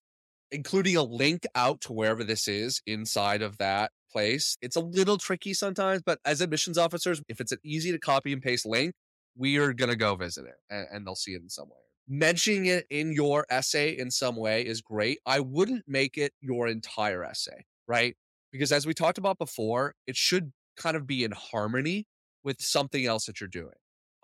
including 0.51 0.97
a 0.97 1.03
link 1.03 1.45
out 1.55 1.81
to 1.81 1.93
wherever 1.93 2.23
this 2.23 2.47
is 2.47 2.81
inside 2.85 3.41
of 3.41 3.57
that 3.57 3.91
place. 4.11 4.57
It's 4.61 4.75
a 4.75 4.81
little 4.81 5.17
tricky 5.17 5.53
sometimes, 5.53 6.01
but 6.05 6.19
as 6.25 6.41
admissions 6.41 6.77
officers, 6.77 7.21
if 7.27 7.41
it's 7.41 7.51
an 7.51 7.59
easy 7.63 7.91
to 7.91 7.99
copy 7.99 8.31
and 8.33 8.41
paste 8.41 8.65
link, 8.65 8.93
we 9.35 9.57
are 9.57 9.73
going 9.73 9.89
to 9.89 9.95
go 9.95 10.15
visit 10.15 10.45
it 10.45 10.55
and, 10.69 10.87
and 10.91 11.07
they'll 11.07 11.15
see 11.15 11.31
it 11.31 11.41
in 11.41 11.49
some 11.49 11.69
way. 11.69 11.77
Mentioning 12.07 12.65
it 12.65 12.85
in 12.89 13.13
your 13.13 13.45
essay 13.49 13.97
in 13.97 14.11
some 14.11 14.35
way 14.35 14.61
is 14.61 14.81
great. 14.81 15.19
I 15.25 15.39
wouldn't 15.39 15.85
make 15.87 16.17
it 16.17 16.33
your 16.41 16.67
entire 16.67 17.23
essay, 17.23 17.65
right? 17.87 18.15
Because 18.51 18.71
as 18.71 18.85
we 18.85 18.93
talked 18.93 19.17
about 19.17 19.39
before, 19.39 19.95
it 20.05 20.15
should 20.15 20.51
kind 20.77 20.95
of 20.95 21.07
be 21.07 21.23
in 21.23 21.31
harmony 21.31 22.05
with 22.43 22.61
something 22.61 23.05
else 23.05 23.25
that 23.25 23.39
you're 23.39 23.47
doing. 23.47 23.73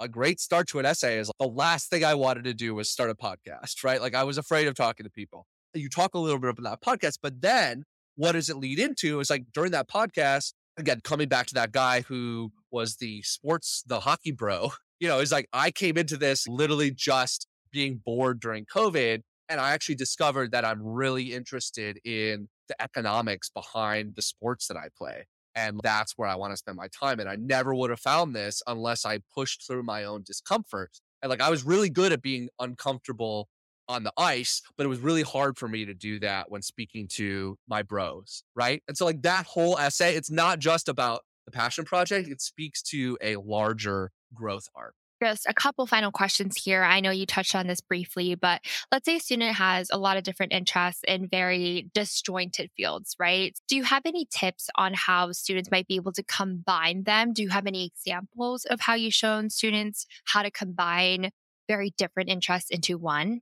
A 0.02 0.08
great 0.08 0.40
start 0.40 0.68
to 0.70 0.80
an 0.80 0.86
essay 0.86 1.18
is 1.18 1.30
the 1.40 1.48
last 1.48 1.90
thing 1.90 2.06
I 2.06 2.14
wanted 2.14 2.46
to 2.46 2.54
do 2.54 2.74
was 2.74 2.90
start 2.90 3.10
a 3.10 3.16
podcast, 3.16 3.84
right? 3.84 4.00
Like 4.00 4.16
I 4.16 4.24
was 4.24 4.38
afraid 4.38 4.68
of 4.68 4.76
talking 4.76 5.04
to 5.04 5.10
people. 5.10 5.46
You 5.74 5.90
talk 5.90 6.14
a 6.14 6.20
little 6.20 6.40
bit 6.40 6.52
about 6.52 6.82
that 6.82 6.82
podcast, 6.82 7.18
but 7.22 7.42
then 7.42 7.84
what 8.16 8.32
does 8.32 8.50
it 8.50 8.56
lead 8.56 8.80
into? 8.80 9.20
Is 9.20 9.30
like 9.30 9.46
during 9.54 9.72
that 9.72 9.90
podcast, 9.90 10.54
again, 10.78 11.02
coming 11.04 11.28
back 11.28 11.48
to 11.48 11.54
that 11.56 11.74
guy 11.74 12.02
who 12.02 12.52
was 12.72 12.96
the 12.96 13.22
sports, 13.24 13.84
the 13.86 14.00
hockey 14.00 14.32
bro, 14.32 14.72
you 15.02 15.08
know, 15.10 15.20
is 15.20 15.34
like, 15.34 15.48
I 15.52 15.70
came 15.70 15.98
into 15.98 16.16
this 16.16 16.48
literally 16.48 16.92
just 16.92 17.48
being 17.72 18.02
bored 18.06 18.40
during 18.40 18.66
COVID. 18.66 19.22
And 19.50 19.60
I 19.60 19.72
actually 19.72 19.96
discovered 19.96 20.52
that 20.52 20.64
I'm 20.64 20.82
really 20.82 21.34
interested 21.34 22.00
in 22.06 22.48
the 22.68 22.82
economics 22.82 23.50
behind 23.50 24.14
the 24.16 24.22
sports 24.22 24.68
that 24.68 24.78
I 24.78 24.90
play. 24.98 25.26
And 25.60 25.80
that's 25.84 26.14
where 26.18 26.30
I 26.30 26.36
want 26.36 26.54
to 26.54 26.58
spend 26.58 26.78
my 26.78 26.88
time. 26.88 27.20
And 27.20 27.28
I 27.28 27.36
never 27.36 27.76
would 27.76 27.90
have 27.90 28.00
found 28.00 28.34
this 28.34 28.62
unless 28.66 29.06
I 29.06 29.20
pushed 29.34 29.68
through 29.68 29.84
my 29.84 30.06
own 30.06 30.24
discomfort. 30.26 31.02
And 31.22 31.30
like 31.30 31.42
I 31.42 31.50
was 31.50 31.66
really 31.66 31.90
good 31.90 32.14
at 32.14 32.22
being 32.22 32.48
uncomfortable 32.60 33.50
on 33.90 34.04
the 34.04 34.14
ice, 34.18 34.62
but 34.78 34.86
it 34.86 34.90
was 34.90 35.00
really 35.00 35.24
hard 35.24 35.58
for 35.58 35.68
me 35.68 35.84
to 35.84 35.94
do 35.94 36.20
that 36.22 36.50
when 36.50 36.62
speaking 36.62 37.08
to 37.10 37.58
my 37.68 37.82
bros. 37.82 38.44
Right. 38.56 38.82
And 38.88 38.96
so, 38.96 39.04
like 39.04 39.22
that 39.24 39.48
whole 39.48 39.78
essay, 39.78 40.16
it's 40.16 40.32
not 40.32 40.60
just 40.60 40.88
about 40.88 41.22
the 41.46 41.52
passion 41.52 41.84
project, 41.84 42.30
it 42.30 42.40
speaks 42.40 42.82
to 42.84 43.18
a 43.22 43.36
larger 43.38 44.12
growth 44.34 44.68
arc 44.76 44.94
just 45.22 45.46
a 45.48 45.54
couple 45.54 45.86
final 45.86 46.12
questions 46.12 46.62
here. 46.62 46.84
I 46.84 47.00
know 47.00 47.12
you 47.12 47.26
touched 47.26 47.56
on 47.56 47.68
this 47.68 47.82
briefly, 47.82 48.36
but 48.36 48.62
let's 48.92 49.06
say 49.06 49.18
a 49.18 49.20
student 49.20 49.56
has 49.56 49.90
a 49.92 49.98
lot 49.98 50.18
of 50.18 50.24
different 50.24 50.54
interests 50.54 51.02
in 51.08 51.28
very 51.28 51.90
disjointed 51.94 52.72
fields, 52.76 53.16
right? 53.20 53.58
Do 53.68 53.76
you 53.76 53.84
have 53.84 54.04
any 54.06 54.26
tips 54.30 54.70
on 54.76 54.94
how 54.94 55.32
students 55.32 55.72
might 55.72 55.88
be 55.88 55.96
able 55.96 56.14
to 56.14 56.24
combine 56.24 57.04
them? 57.04 57.34
Do 57.34 57.42
you 57.42 57.50
have 57.50 57.68
any 57.68 57.86
examples 57.86 58.66
of 58.66 58.82
how 58.82 58.96
you've 58.96 59.14
shown 59.14 59.50
students 59.50 60.06
how 60.26 60.42
to 60.42 60.52
combine 60.52 61.32
very 61.68 61.94
different 61.98 62.30
interests 62.30 62.70
into 62.70 62.98
one? 62.98 63.42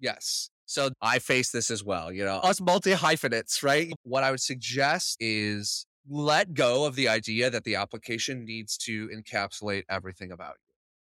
Yes. 0.00 0.50
So 0.66 0.90
I 1.00 1.18
face 1.18 1.50
this 1.50 1.70
as 1.70 1.84
well. 1.84 2.12
You 2.12 2.24
know, 2.24 2.36
us 2.36 2.60
multi 2.60 2.92
hyphenates, 2.92 3.62
right? 3.62 3.92
What 4.04 4.24
I 4.24 4.30
would 4.30 4.40
suggest 4.40 5.16
is 5.20 5.86
let 6.08 6.54
go 6.54 6.84
of 6.84 6.96
the 6.96 7.08
idea 7.08 7.50
that 7.50 7.64
the 7.64 7.76
application 7.76 8.44
needs 8.44 8.76
to 8.76 9.08
encapsulate 9.08 9.84
everything 9.88 10.32
about 10.32 10.56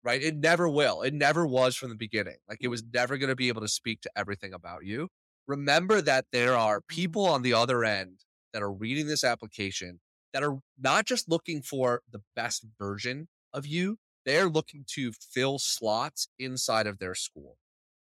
right? 0.09 0.23
It 0.23 0.37
never 0.37 0.67
will. 0.67 1.03
It 1.03 1.13
never 1.13 1.47
was 1.47 1.77
from 1.77 1.91
the 1.91 1.95
beginning. 1.95 2.37
Like 2.49 2.61
it 2.63 2.69
was 2.69 2.83
never 2.95 3.19
going 3.19 3.29
to 3.29 3.37
be 3.37 3.49
able 3.49 3.61
to 3.61 3.69
speak 3.69 4.01
to 4.01 4.11
everything 4.17 4.55
about 4.55 4.87
you. 4.87 5.09
Remember 5.47 6.01
that 6.01 6.25
there 6.33 6.57
are 6.57 6.79
mm-hmm. 6.79 6.95
people 6.95 7.27
on 7.27 7.43
the 7.43 7.53
other 7.53 7.85
end 7.85 8.21
that 8.55 8.63
are 8.63 8.73
reading 8.73 9.07
this 9.07 9.23
application 9.23 10.01
that 10.33 10.43
are 10.43 10.61
not 10.79 11.05
just 11.05 11.29
looking 11.29 11.61
for 11.61 12.01
the 12.11 12.23
best 12.35 12.65
version 12.79 13.29
of 13.53 13.67
you, 13.67 13.99
they're 14.25 14.49
looking 14.49 14.85
to 14.95 15.13
fill 15.13 15.59
slots 15.59 16.29
inside 16.39 16.87
of 16.87 16.99
their 16.99 17.15
school. 17.15 17.59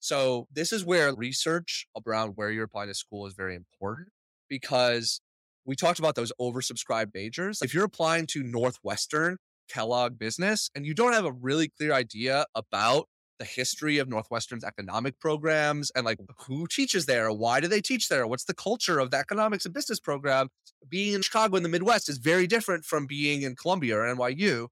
So, 0.01 0.49
this 0.51 0.73
is 0.73 0.85
where 0.85 1.15
research 1.15 1.87
around 2.07 2.33
where 2.37 2.51
you're 2.51 2.65
applying 2.65 2.89
to 2.89 2.95
school 2.95 3.27
is 3.27 3.35
very 3.35 3.55
important 3.55 4.09
because 4.49 5.21
we 5.65 5.77
talked 5.77 5.99
about 5.99 6.15
those 6.15 6.33
oversubscribed 6.41 7.13
majors. 7.15 7.61
If 7.63 7.73
you're 7.73 7.85
applying 7.85 8.27
to 8.29 8.43
Northwestern, 8.43 9.37
Kellogg 9.73 10.19
business 10.19 10.71
and 10.75 10.85
you 10.85 10.95
don't 10.95 11.13
have 11.13 11.25
a 11.25 11.33
really 11.33 11.69
clear 11.69 11.93
idea 11.93 12.47
about 12.55 13.07
the 13.39 13.45
history 13.45 13.99
of 13.99 14.09
Northwestern's 14.09 14.63
economic 14.63 15.19
programs 15.19 15.91
and 15.97 16.05
like 16.05 16.19
who 16.47 16.67
teaches 16.67 17.07
there, 17.07 17.33
why 17.33 17.61
do 17.61 17.67
they 17.67 17.81
teach 17.81 18.09
there, 18.09 18.27
what's 18.27 18.45
the 18.45 18.55
culture 18.55 18.99
of 18.99 19.11
the 19.11 19.17
economics 19.17 19.65
and 19.65 19.75
business 19.75 19.99
program. 19.99 20.49
Being 20.89 21.15
in 21.15 21.23
Chicago 21.23 21.57
in 21.57 21.63
the 21.63 21.69
Midwest 21.69 22.09
is 22.09 22.19
very 22.19 22.47
different 22.47 22.85
from 22.85 23.07
being 23.07 23.43
in 23.43 23.57
Columbia 23.57 23.99
or 23.99 24.15
NYU. 24.15 24.69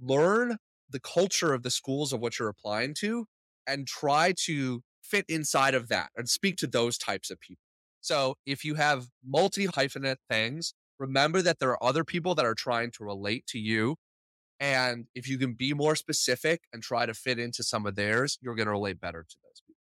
Learn 0.00 0.58
the 0.88 1.00
culture 1.00 1.52
of 1.52 1.62
the 1.62 1.70
schools 1.70 2.12
of 2.12 2.20
what 2.20 2.38
you're 2.38 2.48
applying 2.48 2.94
to 3.00 3.26
and 3.66 3.86
try 3.86 4.34
to 4.44 4.82
fit 5.02 5.24
inside 5.28 5.74
of 5.74 5.88
that 5.88 6.10
and 6.16 6.28
speak 6.28 6.56
to 6.58 6.66
those 6.66 6.96
types 6.96 7.30
of 7.30 7.40
people. 7.40 7.62
So 8.00 8.34
if 8.46 8.64
you 8.64 8.74
have 8.74 9.06
multi 9.24 9.66
hyphenate 9.66 10.16
things, 10.28 10.74
remember 10.98 11.42
that 11.42 11.58
there 11.58 11.70
are 11.70 11.82
other 11.82 12.04
people 12.04 12.34
that 12.36 12.44
are 12.44 12.54
trying 12.54 12.90
to 12.92 13.04
relate 13.04 13.46
to 13.48 13.58
you 13.58 13.96
and 14.62 15.06
if 15.16 15.28
you 15.28 15.38
can 15.38 15.54
be 15.54 15.74
more 15.74 15.96
specific 15.96 16.62
and 16.72 16.84
try 16.84 17.04
to 17.04 17.14
fit 17.14 17.40
into 17.40 17.64
some 17.64 17.84
of 17.84 17.96
theirs, 17.96 18.38
you're 18.40 18.54
going 18.54 18.66
to 18.66 18.72
relate 18.72 19.00
better 19.00 19.24
to 19.28 19.36
those 19.42 19.60
people. 19.66 19.80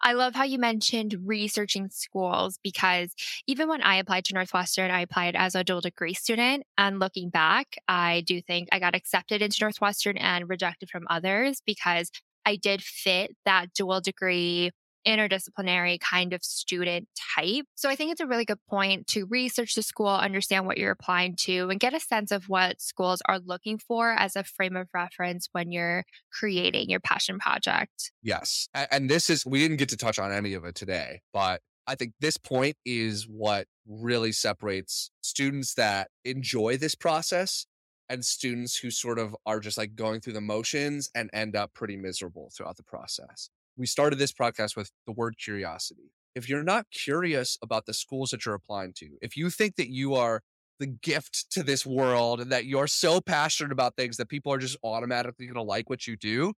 I 0.00 0.12
love 0.12 0.36
how 0.36 0.44
you 0.44 0.60
mentioned 0.60 1.16
researching 1.24 1.88
schools 1.90 2.60
because 2.62 3.12
even 3.48 3.68
when 3.68 3.82
I 3.82 3.96
applied 3.96 4.24
to 4.26 4.34
Northwestern, 4.34 4.92
I 4.92 5.00
applied 5.00 5.34
as 5.34 5.56
a 5.56 5.64
dual 5.64 5.80
degree 5.80 6.14
student. 6.14 6.62
And 6.78 7.00
looking 7.00 7.30
back, 7.30 7.78
I 7.88 8.22
do 8.24 8.40
think 8.40 8.68
I 8.70 8.78
got 8.78 8.94
accepted 8.94 9.42
into 9.42 9.58
Northwestern 9.60 10.16
and 10.16 10.48
rejected 10.48 10.88
from 10.88 11.06
others 11.10 11.60
because 11.66 12.12
I 12.46 12.54
did 12.54 12.82
fit 12.82 13.34
that 13.44 13.74
dual 13.74 14.00
degree 14.00 14.70
interdisciplinary 15.06 15.98
kind 16.00 16.32
of 16.32 16.42
student 16.42 17.08
type. 17.36 17.64
So 17.74 17.88
I 17.88 17.96
think 17.96 18.12
it's 18.12 18.20
a 18.20 18.26
really 18.26 18.44
good 18.44 18.58
point 18.68 19.06
to 19.08 19.26
research 19.26 19.74
the 19.74 19.82
school, 19.82 20.08
understand 20.08 20.66
what 20.66 20.78
you're 20.78 20.90
applying 20.90 21.36
to, 21.40 21.70
and 21.70 21.80
get 21.80 21.94
a 21.94 22.00
sense 22.00 22.30
of 22.30 22.48
what 22.48 22.80
schools 22.80 23.22
are 23.26 23.38
looking 23.38 23.78
for 23.78 24.12
as 24.12 24.36
a 24.36 24.44
frame 24.44 24.76
of 24.76 24.88
reference 24.92 25.48
when 25.52 25.72
you're 25.72 26.04
creating 26.32 26.90
your 26.90 27.00
passion 27.00 27.38
project. 27.38 28.12
Yes. 28.22 28.68
And 28.74 29.08
this 29.08 29.30
is, 29.30 29.46
we 29.46 29.60
didn't 29.60 29.78
get 29.78 29.88
to 29.90 29.96
touch 29.96 30.18
on 30.18 30.32
any 30.32 30.54
of 30.54 30.64
it 30.64 30.74
today, 30.74 31.22
but 31.32 31.60
I 31.86 31.94
think 31.94 32.14
this 32.20 32.36
point 32.36 32.76
is 32.84 33.24
what 33.24 33.66
really 33.86 34.32
separates 34.32 35.10
students 35.22 35.74
that 35.74 36.08
enjoy 36.24 36.76
this 36.76 36.94
process 36.94 37.66
and 38.08 38.24
students 38.24 38.76
who 38.76 38.90
sort 38.90 39.18
of 39.18 39.34
are 39.46 39.60
just 39.60 39.78
like 39.78 39.94
going 39.94 40.20
through 40.20 40.34
the 40.34 40.40
motions 40.40 41.10
and 41.14 41.30
end 41.32 41.56
up 41.56 41.72
pretty 41.74 41.96
miserable 41.96 42.50
throughout 42.54 42.76
the 42.76 42.82
process 42.82 43.50
we 43.80 43.86
started 43.86 44.18
this 44.18 44.32
podcast 44.32 44.76
with 44.76 44.92
the 45.06 45.12
word 45.12 45.36
curiosity. 45.42 46.12
If 46.34 46.48
you're 46.48 46.62
not 46.62 46.86
curious 46.92 47.58
about 47.62 47.86
the 47.86 47.94
schools 47.94 48.30
that 48.30 48.44
you're 48.44 48.54
applying 48.54 48.92
to, 48.98 49.16
if 49.22 49.36
you 49.36 49.48
think 49.48 49.76
that 49.76 49.88
you 49.88 50.14
are 50.14 50.42
the 50.78 50.86
gift 50.86 51.50
to 51.52 51.62
this 51.62 51.86
world 51.86 52.40
and 52.40 52.52
that 52.52 52.66
you're 52.66 52.86
so 52.86 53.20
passionate 53.20 53.72
about 53.72 53.96
things 53.96 54.18
that 54.18 54.28
people 54.28 54.52
are 54.52 54.58
just 54.58 54.76
automatically 54.84 55.46
going 55.46 55.54
to 55.54 55.62
like 55.62 55.88
what 55.88 56.06
you 56.06 56.16
do, 56.16 56.52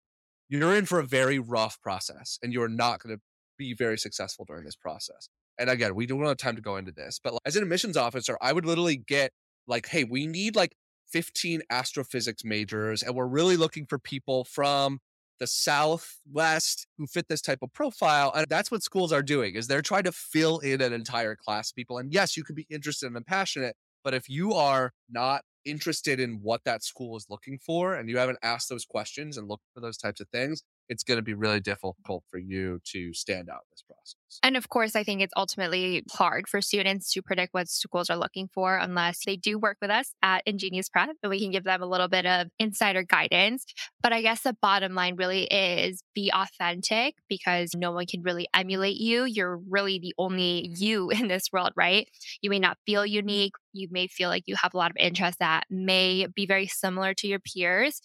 you're 0.49 0.75
in 0.75 0.87
for 0.87 0.99
a 0.99 1.07
very 1.07 1.39
rough 1.39 1.81
process 1.83 2.39
and 2.43 2.53
you're 2.53 2.69
not 2.69 3.01
going 3.01 3.15
to 3.15 3.21
be 3.59 3.75
very 3.75 3.99
successful 3.99 4.47
during 4.47 4.65
this 4.65 4.77
process. 4.77 5.29
And 5.59 5.69
again, 5.69 5.95
we 5.95 6.07
don't 6.07 6.25
have 6.25 6.39
time 6.39 6.57
to 6.57 6.63
go 6.63 6.77
into 6.77 6.91
this, 6.91 7.21
but 7.23 7.35
as 7.45 7.55
an 7.55 7.63
admissions 7.63 7.99
officer, 7.99 8.39
I 8.41 8.55
would 8.55 8.65
literally 8.65 8.97
get 8.97 9.33
like, 9.69 9.89
hey, 9.89 10.05
we 10.05 10.27
need 10.27 10.57
like 10.57 10.75
15 11.13 11.63
astrophysics 11.69 12.45
majors, 12.45 13.03
and 13.03 13.15
we're 13.15 13.27
really 13.27 13.59
looking 13.59 13.85
for 13.85 13.99
people 13.99 14.45
from 14.45 15.01
the 15.41 15.47
Southwest 15.47 16.87
who 16.99 17.07
fit 17.07 17.27
this 17.29 17.41
type 17.41 17.61
of 17.63 17.73
profile. 17.73 18.31
And 18.35 18.47
that's 18.49 18.71
what 18.71 18.83
schools 18.83 19.13
are 19.13 19.23
doing 19.23 19.55
is 19.55 19.67
they're 19.67 19.83
trying 19.83 20.05
to 20.05 20.13
fill 20.13 20.59
in 20.59 20.81
an 20.81 20.93
entire 20.93 21.35
class 21.35 21.71
of 21.71 21.77
people. 21.77 21.99
And 21.99 22.13
yes, 22.13 22.37
you 22.37 22.45
could 22.45 22.55
be 22.55 22.67
interested 22.71 23.11
and 23.11 23.27
passionate, 23.27 23.75
but 24.05 24.15
if 24.15 24.29
you 24.29 24.53
are 24.53 24.93
not 25.11 25.43
interested 25.65 26.21
in 26.21 26.41
what 26.43 26.63
that 26.65 26.85
school 26.85 27.17
is 27.17 27.27
looking 27.29 27.59
for 27.59 27.95
and 27.95 28.09
you 28.09 28.19
haven't 28.19 28.39
asked 28.43 28.69
those 28.69 28.85
questions 28.85 29.37
and 29.37 29.49
looked 29.49 29.65
for 29.75 29.81
those 29.81 29.97
types 29.97 30.21
of 30.21 30.29
things, 30.29 30.63
it's 30.89 31.05
going 31.05 31.19
to 31.19 31.23
be 31.23 31.35
really 31.35 31.61
difficult 31.61 32.25
for 32.29 32.39
you 32.39 32.81
to 32.85 33.13
stand 33.13 33.49
out 33.49 33.61
in 33.63 33.71
this 33.71 33.83
process. 33.83 34.41
And 34.43 34.57
of 34.57 34.69
course, 34.69 34.97
I 34.97 35.05
think 35.05 35.21
it's 35.21 35.33
ultimately 35.37 36.05
hard 36.11 36.49
for 36.49 36.61
students 36.61 37.13
to 37.13 37.23
predict 37.23 37.55
what 37.55 37.69
schools 37.69 38.11
are 38.11 38.17
looking 38.17 38.49
for 38.53 38.77
unless 38.77 39.25
they 39.25 39.37
do 39.37 39.59
work 39.59 39.77
with 39.81 39.91
us 39.91 40.13
at 40.23 40.45
InGenius 40.47 40.91
Prep 40.91 41.11
and 41.23 41.31
we 41.31 41.41
can 41.41 41.51
give 41.51 41.65
them 41.65 41.83
a 41.83 41.87
little 41.87 42.09
bit 42.09 42.27
of 42.27 42.49
insider 42.59 43.03
guidance. 43.03 43.65
But 44.03 44.13
I 44.13 44.23
guess 44.23 44.43
the 44.43 44.57
bottom 44.61 44.95
line 44.95 45.17
really 45.17 45.45
is 45.45 46.03
be 46.15 46.33
authentic 46.35 47.15
because 47.29 47.71
no 47.77 47.93
one 47.93 48.07
can 48.07 48.23
really 48.23 48.49
emulate 48.55 48.97
you. 48.97 49.25
You're 49.25 49.59
really 49.69 49.99
the 49.99 50.15
only 50.19 50.71
you 50.77 51.11
in 51.11 51.29
this 51.29 51.45
world, 51.53 51.71
right? 51.77 52.09
You 52.43 52.51
may 52.51 52.59
not 52.59 52.79
feel 52.87 53.03
mm-hmm. 53.03 53.15
unique. 53.15 53.53
You 53.73 53.89
may 53.91 54.09
feel 54.09 54.29
like 54.29 54.45
you 54.47 54.57
have 54.57 54.75
a 54.75 54.77
lot 54.77 54.91
of 54.91 54.97
interests 54.99 55.39
that 55.39 55.65
may 55.71 56.27
be 56.35 56.47
very 56.47 56.67
similar 56.67 57.15
to 57.15 57.29
your 57.29 57.39
peers. 57.39 58.01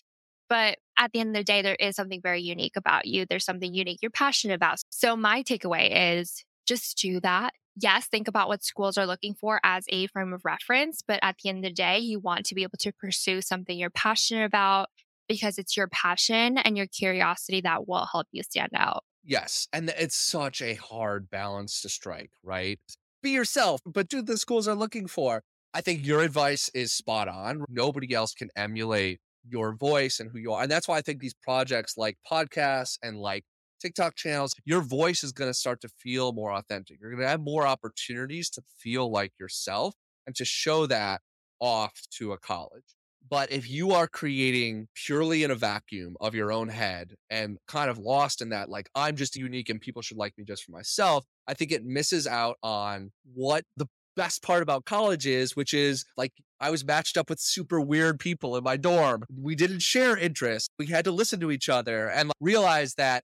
But 0.49 0.77
at 0.97 1.11
the 1.11 1.19
end 1.19 1.29
of 1.29 1.41
the 1.41 1.43
day, 1.43 1.61
there 1.61 1.75
is 1.75 1.95
something 1.95 2.21
very 2.21 2.41
unique 2.41 2.75
about 2.75 3.05
you. 3.05 3.25
There's 3.27 3.45
something 3.45 3.73
unique 3.73 3.99
you're 4.01 4.11
passionate 4.11 4.53
about. 4.55 4.79
So, 4.89 5.15
my 5.15 5.43
takeaway 5.43 6.19
is 6.19 6.43
just 6.65 6.97
do 6.97 7.19
that. 7.21 7.53
Yes, 7.77 8.07
think 8.07 8.27
about 8.27 8.47
what 8.47 8.63
schools 8.63 8.97
are 8.97 9.05
looking 9.05 9.33
for 9.33 9.59
as 9.63 9.85
a 9.89 10.07
frame 10.07 10.33
of 10.33 10.45
reference. 10.45 11.01
But 11.05 11.19
at 11.21 11.35
the 11.43 11.49
end 11.49 11.59
of 11.59 11.63
the 11.63 11.73
day, 11.73 11.99
you 11.99 12.19
want 12.19 12.45
to 12.45 12.55
be 12.55 12.63
able 12.63 12.77
to 12.79 12.93
pursue 12.93 13.41
something 13.41 13.77
you're 13.77 13.89
passionate 13.89 14.45
about 14.45 14.87
because 15.27 15.57
it's 15.57 15.75
your 15.75 15.87
passion 15.87 16.57
and 16.57 16.77
your 16.77 16.87
curiosity 16.87 17.61
that 17.61 17.87
will 17.87 18.05
help 18.05 18.27
you 18.31 18.43
stand 18.43 18.71
out. 18.75 19.03
Yes. 19.23 19.67
And 19.73 19.89
it's 19.97 20.15
such 20.15 20.61
a 20.61 20.75
hard 20.75 21.29
balance 21.29 21.81
to 21.81 21.89
strike, 21.89 22.31
right? 22.43 22.79
Be 23.21 23.31
yourself, 23.31 23.81
but 23.85 24.07
do 24.07 24.21
the 24.21 24.37
schools 24.37 24.67
are 24.67 24.75
looking 24.75 25.07
for. 25.07 25.41
I 25.73 25.81
think 25.81 26.05
your 26.05 26.21
advice 26.21 26.69
is 26.73 26.93
spot 26.93 27.27
on. 27.27 27.65
Nobody 27.67 28.13
else 28.13 28.33
can 28.33 28.49
emulate 28.55 29.19
your 29.47 29.75
voice 29.75 30.19
and 30.19 30.29
who 30.31 30.39
you 30.39 30.53
are. 30.53 30.63
And 30.63 30.71
that's 30.71 30.87
why 30.87 30.97
I 30.97 31.01
think 31.01 31.19
these 31.19 31.35
projects 31.43 31.97
like 31.97 32.17
podcasts 32.29 32.97
and 33.01 33.17
like 33.17 33.43
TikTok 33.81 34.15
channels, 34.15 34.53
your 34.65 34.81
voice 34.81 35.23
is 35.23 35.31
going 35.31 35.49
to 35.49 35.53
start 35.53 35.81
to 35.81 35.89
feel 35.99 36.31
more 36.33 36.53
authentic. 36.53 36.97
You're 36.99 37.11
going 37.11 37.21
to 37.21 37.27
have 37.27 37.41
more 37.41 37.67
opportunities 37.67 38.49
to 38.51 38.61
feel 38.79 39.11
like 39.11 39.33
yourself 39.39 39.93
and 40.25 40.35
to 40.35 40.45
show 40.45 40.85
that 40.87 41.21
off 41.59 41.93
to 42.17 42.31
a 42.31 42.37
college. 42.37 42.83
But 43.27 43.51
if 43.51 43.69
you 43.69 43.91
are 43.91 44.07
creating 44.07 44.87
purely 44.93 45.43
in 45.43 45.49
a 45.49 45.55
vacuum 45.55 46.15
of 46.21 46.35
your 46.35 46.51
own 46.51 46.69
head 46.69 47.15
and 47.29 47.57
kind 47.67 47.89
of 47.89 47.97
lost 47.97 48.41
in 48.41 48.49
that, 48.49 48.69
like, 48.69 48.87
I'm 48.93 49.15
just 49.15 49.35
unique 49.35 49.69
and 49.69 49.81
people 49.81 50.03
should 50.03 50.17
like 50.17 50.37
me 50.37 50.43
just 50.43 50.63
for 50.63 50.71
myself, 50.71 51.25
I 51.47 51.55
think 51.55 51.71
it 51.71 51.83
misses 51.83 52.27
out 52.27 52.57
on 52.61 53.11
what 53.33 53.63
the 53.77 53.87
best 54.15 54.41
part 54.41 54.63
about 54.63 54.85
college 54.85 55.25
is, 55.25 55.55
which 55.55 55.73
is 55.73 56.05
like 56.17 56.33
I 56.59 56.69
was 56.69 56.85
matched 56.85 57.17
up 57.17 57.29
with 57.29 57.39
super 57.39 57.81
weird 57.81 58.19
people 58.19 58.55
in 58.55 58.63
my 58.63 58.77
dorm. 58.77 59.23
We 59.29 59.55
didn't 59.55 59.81
share 59.81 60.17
interests. 60.17 60.69
We 60.79 60.87
had 60.87 61.05
to 61.05 61.11
listen 61.11 61.39
to 61.41 61.51
each 61.51 61.69
other 61.69 62.07
and 62.07 62.31
realize 62.39 62.95
that 62.95 63.23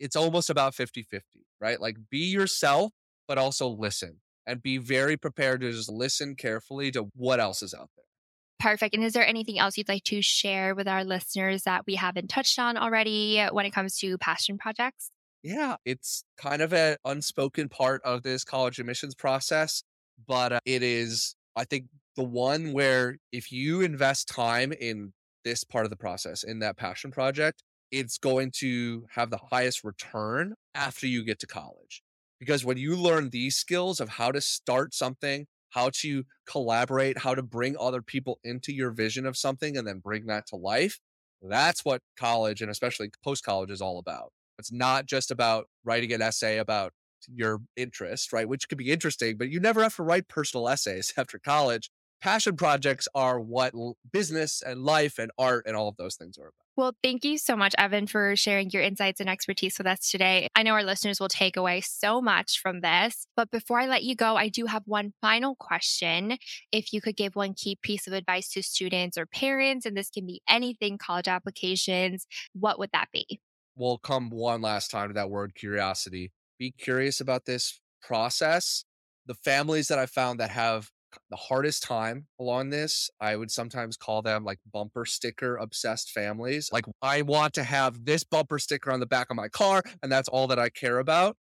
it's 0.00 0.16
almost 0.16 0.50
about 0.50 0.74
50 0.74 1.02
50, 1.02 1.46
right? 1.60 1.80
Like 1.80 1.96
be 2.10 2.30
yourself, 2.30 2.92
but 3.28 3.38
also 3.38 3.68
listen 3.68 4.20
and 4.46 4.62
be 4.62 4.78
very 4.78 5.16
prepared 5.16 5.60
to 5.60 5.70
just 5.70 5.90
listen 5.90 6.34
carefully 6.34 6.90
to 6.92 7.08
what 7.14 7.38
else 7.38 7.62
is 7.62 7.74
out 7.74 7.90
there. 7.96 8.04
Perfect. 8.58 8.94
And 8.94 9.04
is 9.04 9.12
there 9.12 9.26
anything 9.26 9.58
else 9.58 9.76
you'd 9.76 9.88
like 9.88 10.04
to 10.04 10.22
share 10.22 10.74
with 10.74 10.88
our 10.88 11.04
listeners 11.04 11.62
that 11.64 11.82
we 11.86 11.96
haven't 11.96 12.28
touched 12.28 12.58
on 12.58 12.76
already 12.76 13.44
when 13.50 13.66
it 13.66 13.72
comes 13.72 13.98
to 13.98 14.18
passion 14.18 14.58
projects? 14.58 15.10
Yeah, 15.42 15.76
it's 15.84 16.24
kind 16.36 16.62
of 16.62 16.72
an 16.72 16.96
unspoken 17.04 17.68
part 17.68 18.00
of 18.04 18.22
this 18.22 18.44
college 18.44 18.78
admissions 18.78 19.16
process 19.16 19.82
but 20.26 20.52
uh, 20.52 20.60
it 20.64 20.82
is, 20.82 21.34
I 21.56 21.64
think, 21.64 21.86
the 22.16 22.24
one 22.24 22.72
where 22.72 23.18
if 23.32 23.50
you 23.52 23.80
invest 23.80 24.28
time 24.28 24.72
in 24.72 25.12
this 25.44 25.64
part 25.64 25.84
of 25.84 25.90
the 25.90 25.96
process, 25.96 26.42
in 26.42 26.60
that 26.60 26.76
passion 26.76 27.10
project, 27.10 27.62
it's 27.90 28.18
going 28.18 28.50
to 28.58 29.06
have 29.10 29.30
the 29.30 29.40
highest 29.50 29.84
return 29.84 30.54
after 30.74 31.06
you 31.06 31.24
get 31.24 31.38
to 31.40 31.46
college. 31.46 32.02
Because 32.40 32.64
when 32.64 32.76
you 32.76 32.96
learn 32.96 33.30
these 33.30 33.56
skills 33.56 34.00
of 34.00 34.08
how 34.08 34.32
to 34.32 34.40
start 34.40 34.94
something, 34.94 35.46
how 35.70 35.90
to 36.00 36.24
collaborate, 36.46 37.18
how 37.18 37.34
to 37.34 37.42
bring 37.42 37.76
other 37.78 38.02
people 38.02 38.38
into 38.44 38.72
your 38.72 38.90
vision 38.90 39.26
of 39.26 39.36
something 39.36 39.76
and 39.76 39.86
then 39.86 39.98
bring 39.98 40.26
that 40.26 40.46
to 40.48 40.56
life, 40.56 40.98
that's 41.40 41.84
what 41.84 42.02
college 42.18 42.60
and 42.60 42.70
especially 42.70 43.10
post 43.24 43.44
college 43.44 43.70
is 43.70 43.80
all 43.80 43.98
about. 43.98 44.32
It's 44.58 44.72
not 44.72 45.06
just 45.06 45.30
about 45.30 45.66
writing 45.84 46.12
an 46.12 46.22
essay 46.22 46.58
about 46.58 46.92
your 47.28 47.60
interest, 47.76 48.32
right? 48.32 48.48
Which 48.48 48.68
could 48.68 48.78
be 48.78 48.90
interesting, 48.90 49.36
but 49.36 49.50
you 49.50 49.60
never 49.60 49.82
have 49.82 49.96
to 49.96 50.02
write 50.02 50.28
personal 50.28 50.68
essays 50.68 51.12
after 51.18 51.38
college. 51.38 51.90
Passion 52.20 52.56
projects 52.56 53.08
are 53.16 53.40
what 53.40 53.74
business 54.12 54.62
and 54.64 54.84
life 54.84 55.18
and 55.18 55.32
art 55.38 55.64
and 55.66 55.74
all 55.74 55.88
of 55.88 55.96
those 55.96 56.14
things 56.14 56.38
are 56.38 56.42
about. 56.42 56.62
Well, 56.74 56.96
thank 57.02 57.22
you 57.24 57.36
so 57.36 57.54
much, 57.54 57.74
Evan, 57.76 58.06
for 58.06 58.34
sharing 58.34 58.70
your 58.70 58.80
insights 58.80 59.20
and 59.20 59.28
expertise 59.28 59.76
with 59.76 59.86
us 59.86 60.08
today. 60.08 60.48
I 60.56 60.62
know 60.62 60.72
our 60.72 60.84
listeners 60.84 61.20
will 61.20 61.28
take 61.28 61.58
away 61.58 61.82
so 61.82 62.22
much 62.22 62.60
from 62.60 62.80
this. 62.80 63.26
But 63.36 63.50
before 63.50 63.78
I 63.78 63.86
let 63.86 64.04
you 64.04 64.14
go, 64.14 64.36
I 64.36 64.48
do 64.48 64.64
have 64.66 64.84
one 64.86 65.12
final 65.20 65.54
question. 65.54 66.38
If 66.70 66.94
you 66.94 67.02
could 67.02 67.16
give 67.16 67.36
one 67.36 67.52
key 67.52 67.76
piece 67.82 68.06
of 68.06 68.14
advice 68.14 68.48
to 68.52 68.62
students 68.62 69.18
or 69.18 69.26
parents, 69.26 69.84
and 69.84 69.94
this 69.94 70.08
can 70.08 70.24
be 70.24 70.40
anything 70.48 70.96
college 70.96 71.28
applications, 71.28 72.26
what 72.54 72.78
would 72.78 72.90
that 72.94 73.08
be? 73.12 73.40
We'll 73.76 73.98
come 73.98 74.30
one 74.30 74.62
last 74.62 74.90
time 74.90 75.08
to 75.08 75.14
that 75.14 75.28
word 75.28 75.54
curiosity 75.54 76.30
be 76.62 76.70
curious 76.70 77.20
about 77.20 77.44
this 77.44 77.80
process. 78.00 78.84
The 79.26 79.34
families 79.34 79.88
that 79.88 79.98
I 79.98 80.06
found 80.06 80.38
that 80.38 80.50
have 80.50 80.90
the 81.28 81.36
hardest 81.36 81.82
time 81.82 82.28
along 82.38 82.70
this. 82.70 83.10
I 83.20 83.34
would 83.34 83.50
sometimes 83.50 83.96
call 83.96 84.22
them 84.22 84.44
like 84.44 84.60
bumper 84.72 85.04
sticker 85.04 85.56
obsessed 85.56 86.10
families. 86.10 86.70
Like, 86.72 86.84
I 87.02 87.22
want 87.22 87.52
to 87.54 87.64
have 87.64 88.04
this 88.04 88.22
bumper 88.22 88.60
sticker 88.60 88.92
on 88.92 89.00
the 89.00 89.06
back 89.06 89.26
of 89.28 89.36
my 89.36 89.48
car, 89.48 89.82
and 90.02 90.10
that's 90.10 90.28
all 90.28 90.46
that 90.46 90.58
I 90.60 90.68
care 90.68 91.00
about. 91.00 91.36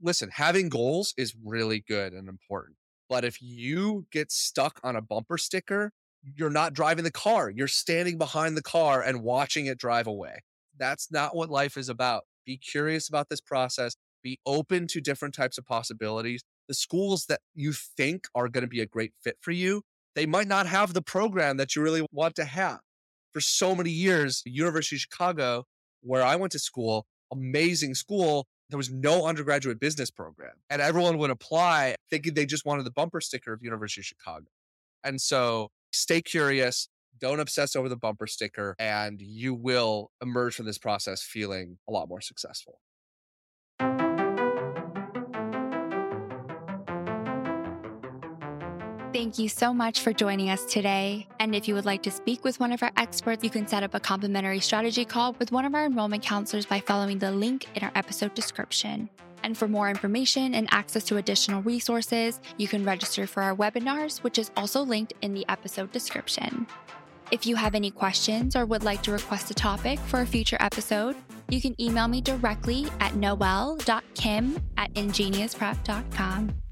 Listen, 0.00 0.28
having 0.30 0.68
goals 0.68 1.14
is 1.16 1.34
really 1.42 1.82
good 1.88 2.12
and 2.12 2.28
important. 2.28 2.76
But 3.08 3.24
if 3.24 3.40
you 3.40 4.06
get 4.12 4.30
stuck 4.30 4.78
on 4.84 4.94
a 4.94 5.00
bumper 5.00 5.38
sticker, 5.38 5.90
you're 6.22 6.50
not 6.50 6.74
driving 6.74 7.04
the 7.04 7.10
car. 7.10 7.48
You're 7.48 7.66
standing 7.66 8.18
behind 8.18 8.58
the 8.58 8.62
car 8.62 9.00
and 9.00 9.22
watching 9.22 9.66
it 9.66 9.78
drive 9.78 10.06
away. 10.06 10.42
That's 10.78 11.10
not 11.10 11.34
what 11.34 11.48
life 11.48 11.78
is 11.78 11.88
about. 11.88 12.24
Be 12.44 12.58
curious 12.58 13.08
about 13.08 13.28
this 13.30 13.40
process. 13.40 13.96
Be 14.26 14.40
open 14.44 14.88
to 14.88 15.00
different 15.00 15.34
types 15.34 15.56
of 15.56 15.64
possibilities 15.64 16.42
the 16.68 16.74
schools 16.74 17.26
that 17.26 17.40
you 17.54 17.72
think 17.72 18.26
are 18.34 18.48
going 18.48 18.62
to 18.62 18.68
be 18.68 18.80
a 18.80 18.86
great 18.86 19.12
fit 19.22 19.36
for 19.40 19.52
you, 19.52 19.82
they 20.16 20.26
might 20.26 20.48
not 20.48 20.66
have 20.66 20.94
the 20.94 21.02
program 21.02 21.58
that 21.58 21.76
you 21.76 21.82
really 21.82 22.04
want 22.10 22.34
to 22.36 22.44
have. 22.44 22.80
For 23.32 23.40
so 23.40 23.74
many 23.74 23.90
years, 23.90 24.42
University 24.44 24.96
of 24.96 25.00
Chicago, 25.00 25.64
where 26.00 26.24
I 26.24 26.36
went 26.36 26.52
to 26.52 26.58
school, 26.58 27.06
amazing 27.32 27.94
school, 27.94 28.46
there 28.68 28.78
was 28.78 28.90
no 28.90 29.26
undergraduate 29.26 29.78
business 29.78 30.10
program. 30.10 30.54
And 30.70 30.82
everyone 30.82 31.18
would 31.18 31.30
apply 31.30 31.94
thinking 32.10 32.34
they 32.34 32.46
just 32.46 32.66
wanted 32.66 32.84
the 32.84 32.90
bumper 32.90 33.20
sticker 33.20 33.52
of 33.52 33.62
University 33.62 34.00
of 34.00 34.06
Chicago. 34.06 34.46
And 35.04 35.20
so 35.20 35.68
stay 35.92 36.20
curious, 36.20 36.88
don't 37.20 37.38
obsess 37.38 37.76
over 37.76 37.88
the 37.88 37.96
bumper 37.96 38.26
sticker, 38.26 38.74
and 38.80 39.20
you 39.20 39.54
will 39.54 40.10
emerge 40.20 40.56
from 40.56 40.66
this 40.66 40.78
process 40.78 41.22
feeling 41.22 41.78
a 41.88 41.92
lot 41.92 42.08
more 42.08 42.20
successful. 42.20 42.80
Thank 49.16 49.38
you 49.38 49.48
so 49.48 49.72
much 49.72 50.00
for 50.00 50.12
joining 50.12 50.50
us 50.50 50.66
today. 50.66 51.26
And 51.40 51.54
if 51.54 51.66
you 51.66 51.74
would 51.74 51.86
like 51.86 52.02
to 52.02 52.10
speak 52.10 52.44
with 52.44 52.60
one 52.60 52.70
of 52.70 52.82
our 52.82 52.92
experts, 52.98 53.42
you 53.42 53.48
can 53.48 53.66
set 53.66 53.82
up 53.82 53.94
a 53.94 53.98
complimentary 53.98 54.60
strategy 54.60 55.06
call 55.06 55.32
with 55.38 55.52
one 55.52 55.64
of 55.64 55.74
our 55.74 55.86
enrollment 55.86 56.22
counselors 56.22 56.66
by 56.66 56.80
following 56.80 57.18
the 57.18 57.30
link 57.30 57.66
in 57.74 57.82
our 57.82 57.90
episode 57.94 58.34
description. 58.34 59.08
And 59.42 59.56
for 59.56 59.68
more 59.68 59.88
information 59.88 60.54
and 60.54 60.68
access 60.70 61.02
to 61.04 61.16
additional 61.16 61.62
resources, 61.62 62.42
you 62.58 62.68
can 62.68 62.84
register 62.84 63.26
for 63.26 63.42
our 63.42 63.56
webinars, 63.56 64.18
which 64.18 64.38
is 64.38 64.50
also 64.54 64.82
linked 64.82 65.14
in 65.22 65.32
the 65.32 65.46
episode 65.48 65.92
description. 65.92 66.66
If 67.30 67.46
you 67.46 67.56
have 67.56 67.74
any 67.74 67.90
questions 67.90 68.54
or 68.54 68.66
would 68.66 68.84
like 68.84 69.02
to 69.04 69.12
request 69.12 69.50
a 69.50 69.54
topic 69.54 69.98
for 69.98 70.20
a 70.20 70.26
future 70.26 70.58
episode, 70.60 71.16
you 71.48 71.62
can 71.62 71.74
email 71.80 72.06
me 72.06 72.20
directly 72.20 72.86
at 73.00 73.14
noel.kim 73.14 74.60
at 74.76 74.92
ingeniusprep.com. 74.92 76.65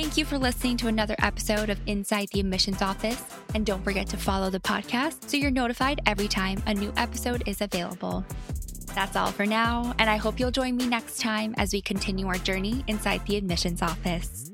Thank 0.00 0.16
you 0.16 0.24
for 0.24 0.38
listening 0.38 0.76
to 0.76 0.86
another 0.86 1.16
episode 1.18 1.70
of 1.70 1.80
Inside 1.86 2.28
the 2.32 2.38
Admissions 2.38 2.82
Office. 2.82 3.20
And 3.56 3.66
don't 3.66 3.82
forget 3.82 4.06
to 4.10 4.16
follow 4.16 4.48
the 4.48 4.60
podcast 4.60 5.28
so 5.28 5.36
you're 5.36 5.50
notified 5.50 6.00
every 6.06 6.28
time 6.28 6.62
a 6.68 6.72
new 6.72 6.92
episode 6.96 7.42
is 7.48 7.60
available. 7.60 8.24
That's 8.94 9.16
all 9.16 9.32
for 9.32 9.44
now, 9.44 9.92
and 9.98 10.08
I 10.08 10.14
hope 10.14 10.38
you'll 10.38 10.52
join 10.52 10.76
me 10.76 10.86
next 10.86 11.20
time 11.20 11.52
as 11.58 11.72
we 11.72 11.80
continue 11.80 12.28
our 12.28 12.38
journey 12.38 12.84
inside 12.86 13.26
the 13.26 13.36
admissions 13.36 13.82
office. 13.82 14.52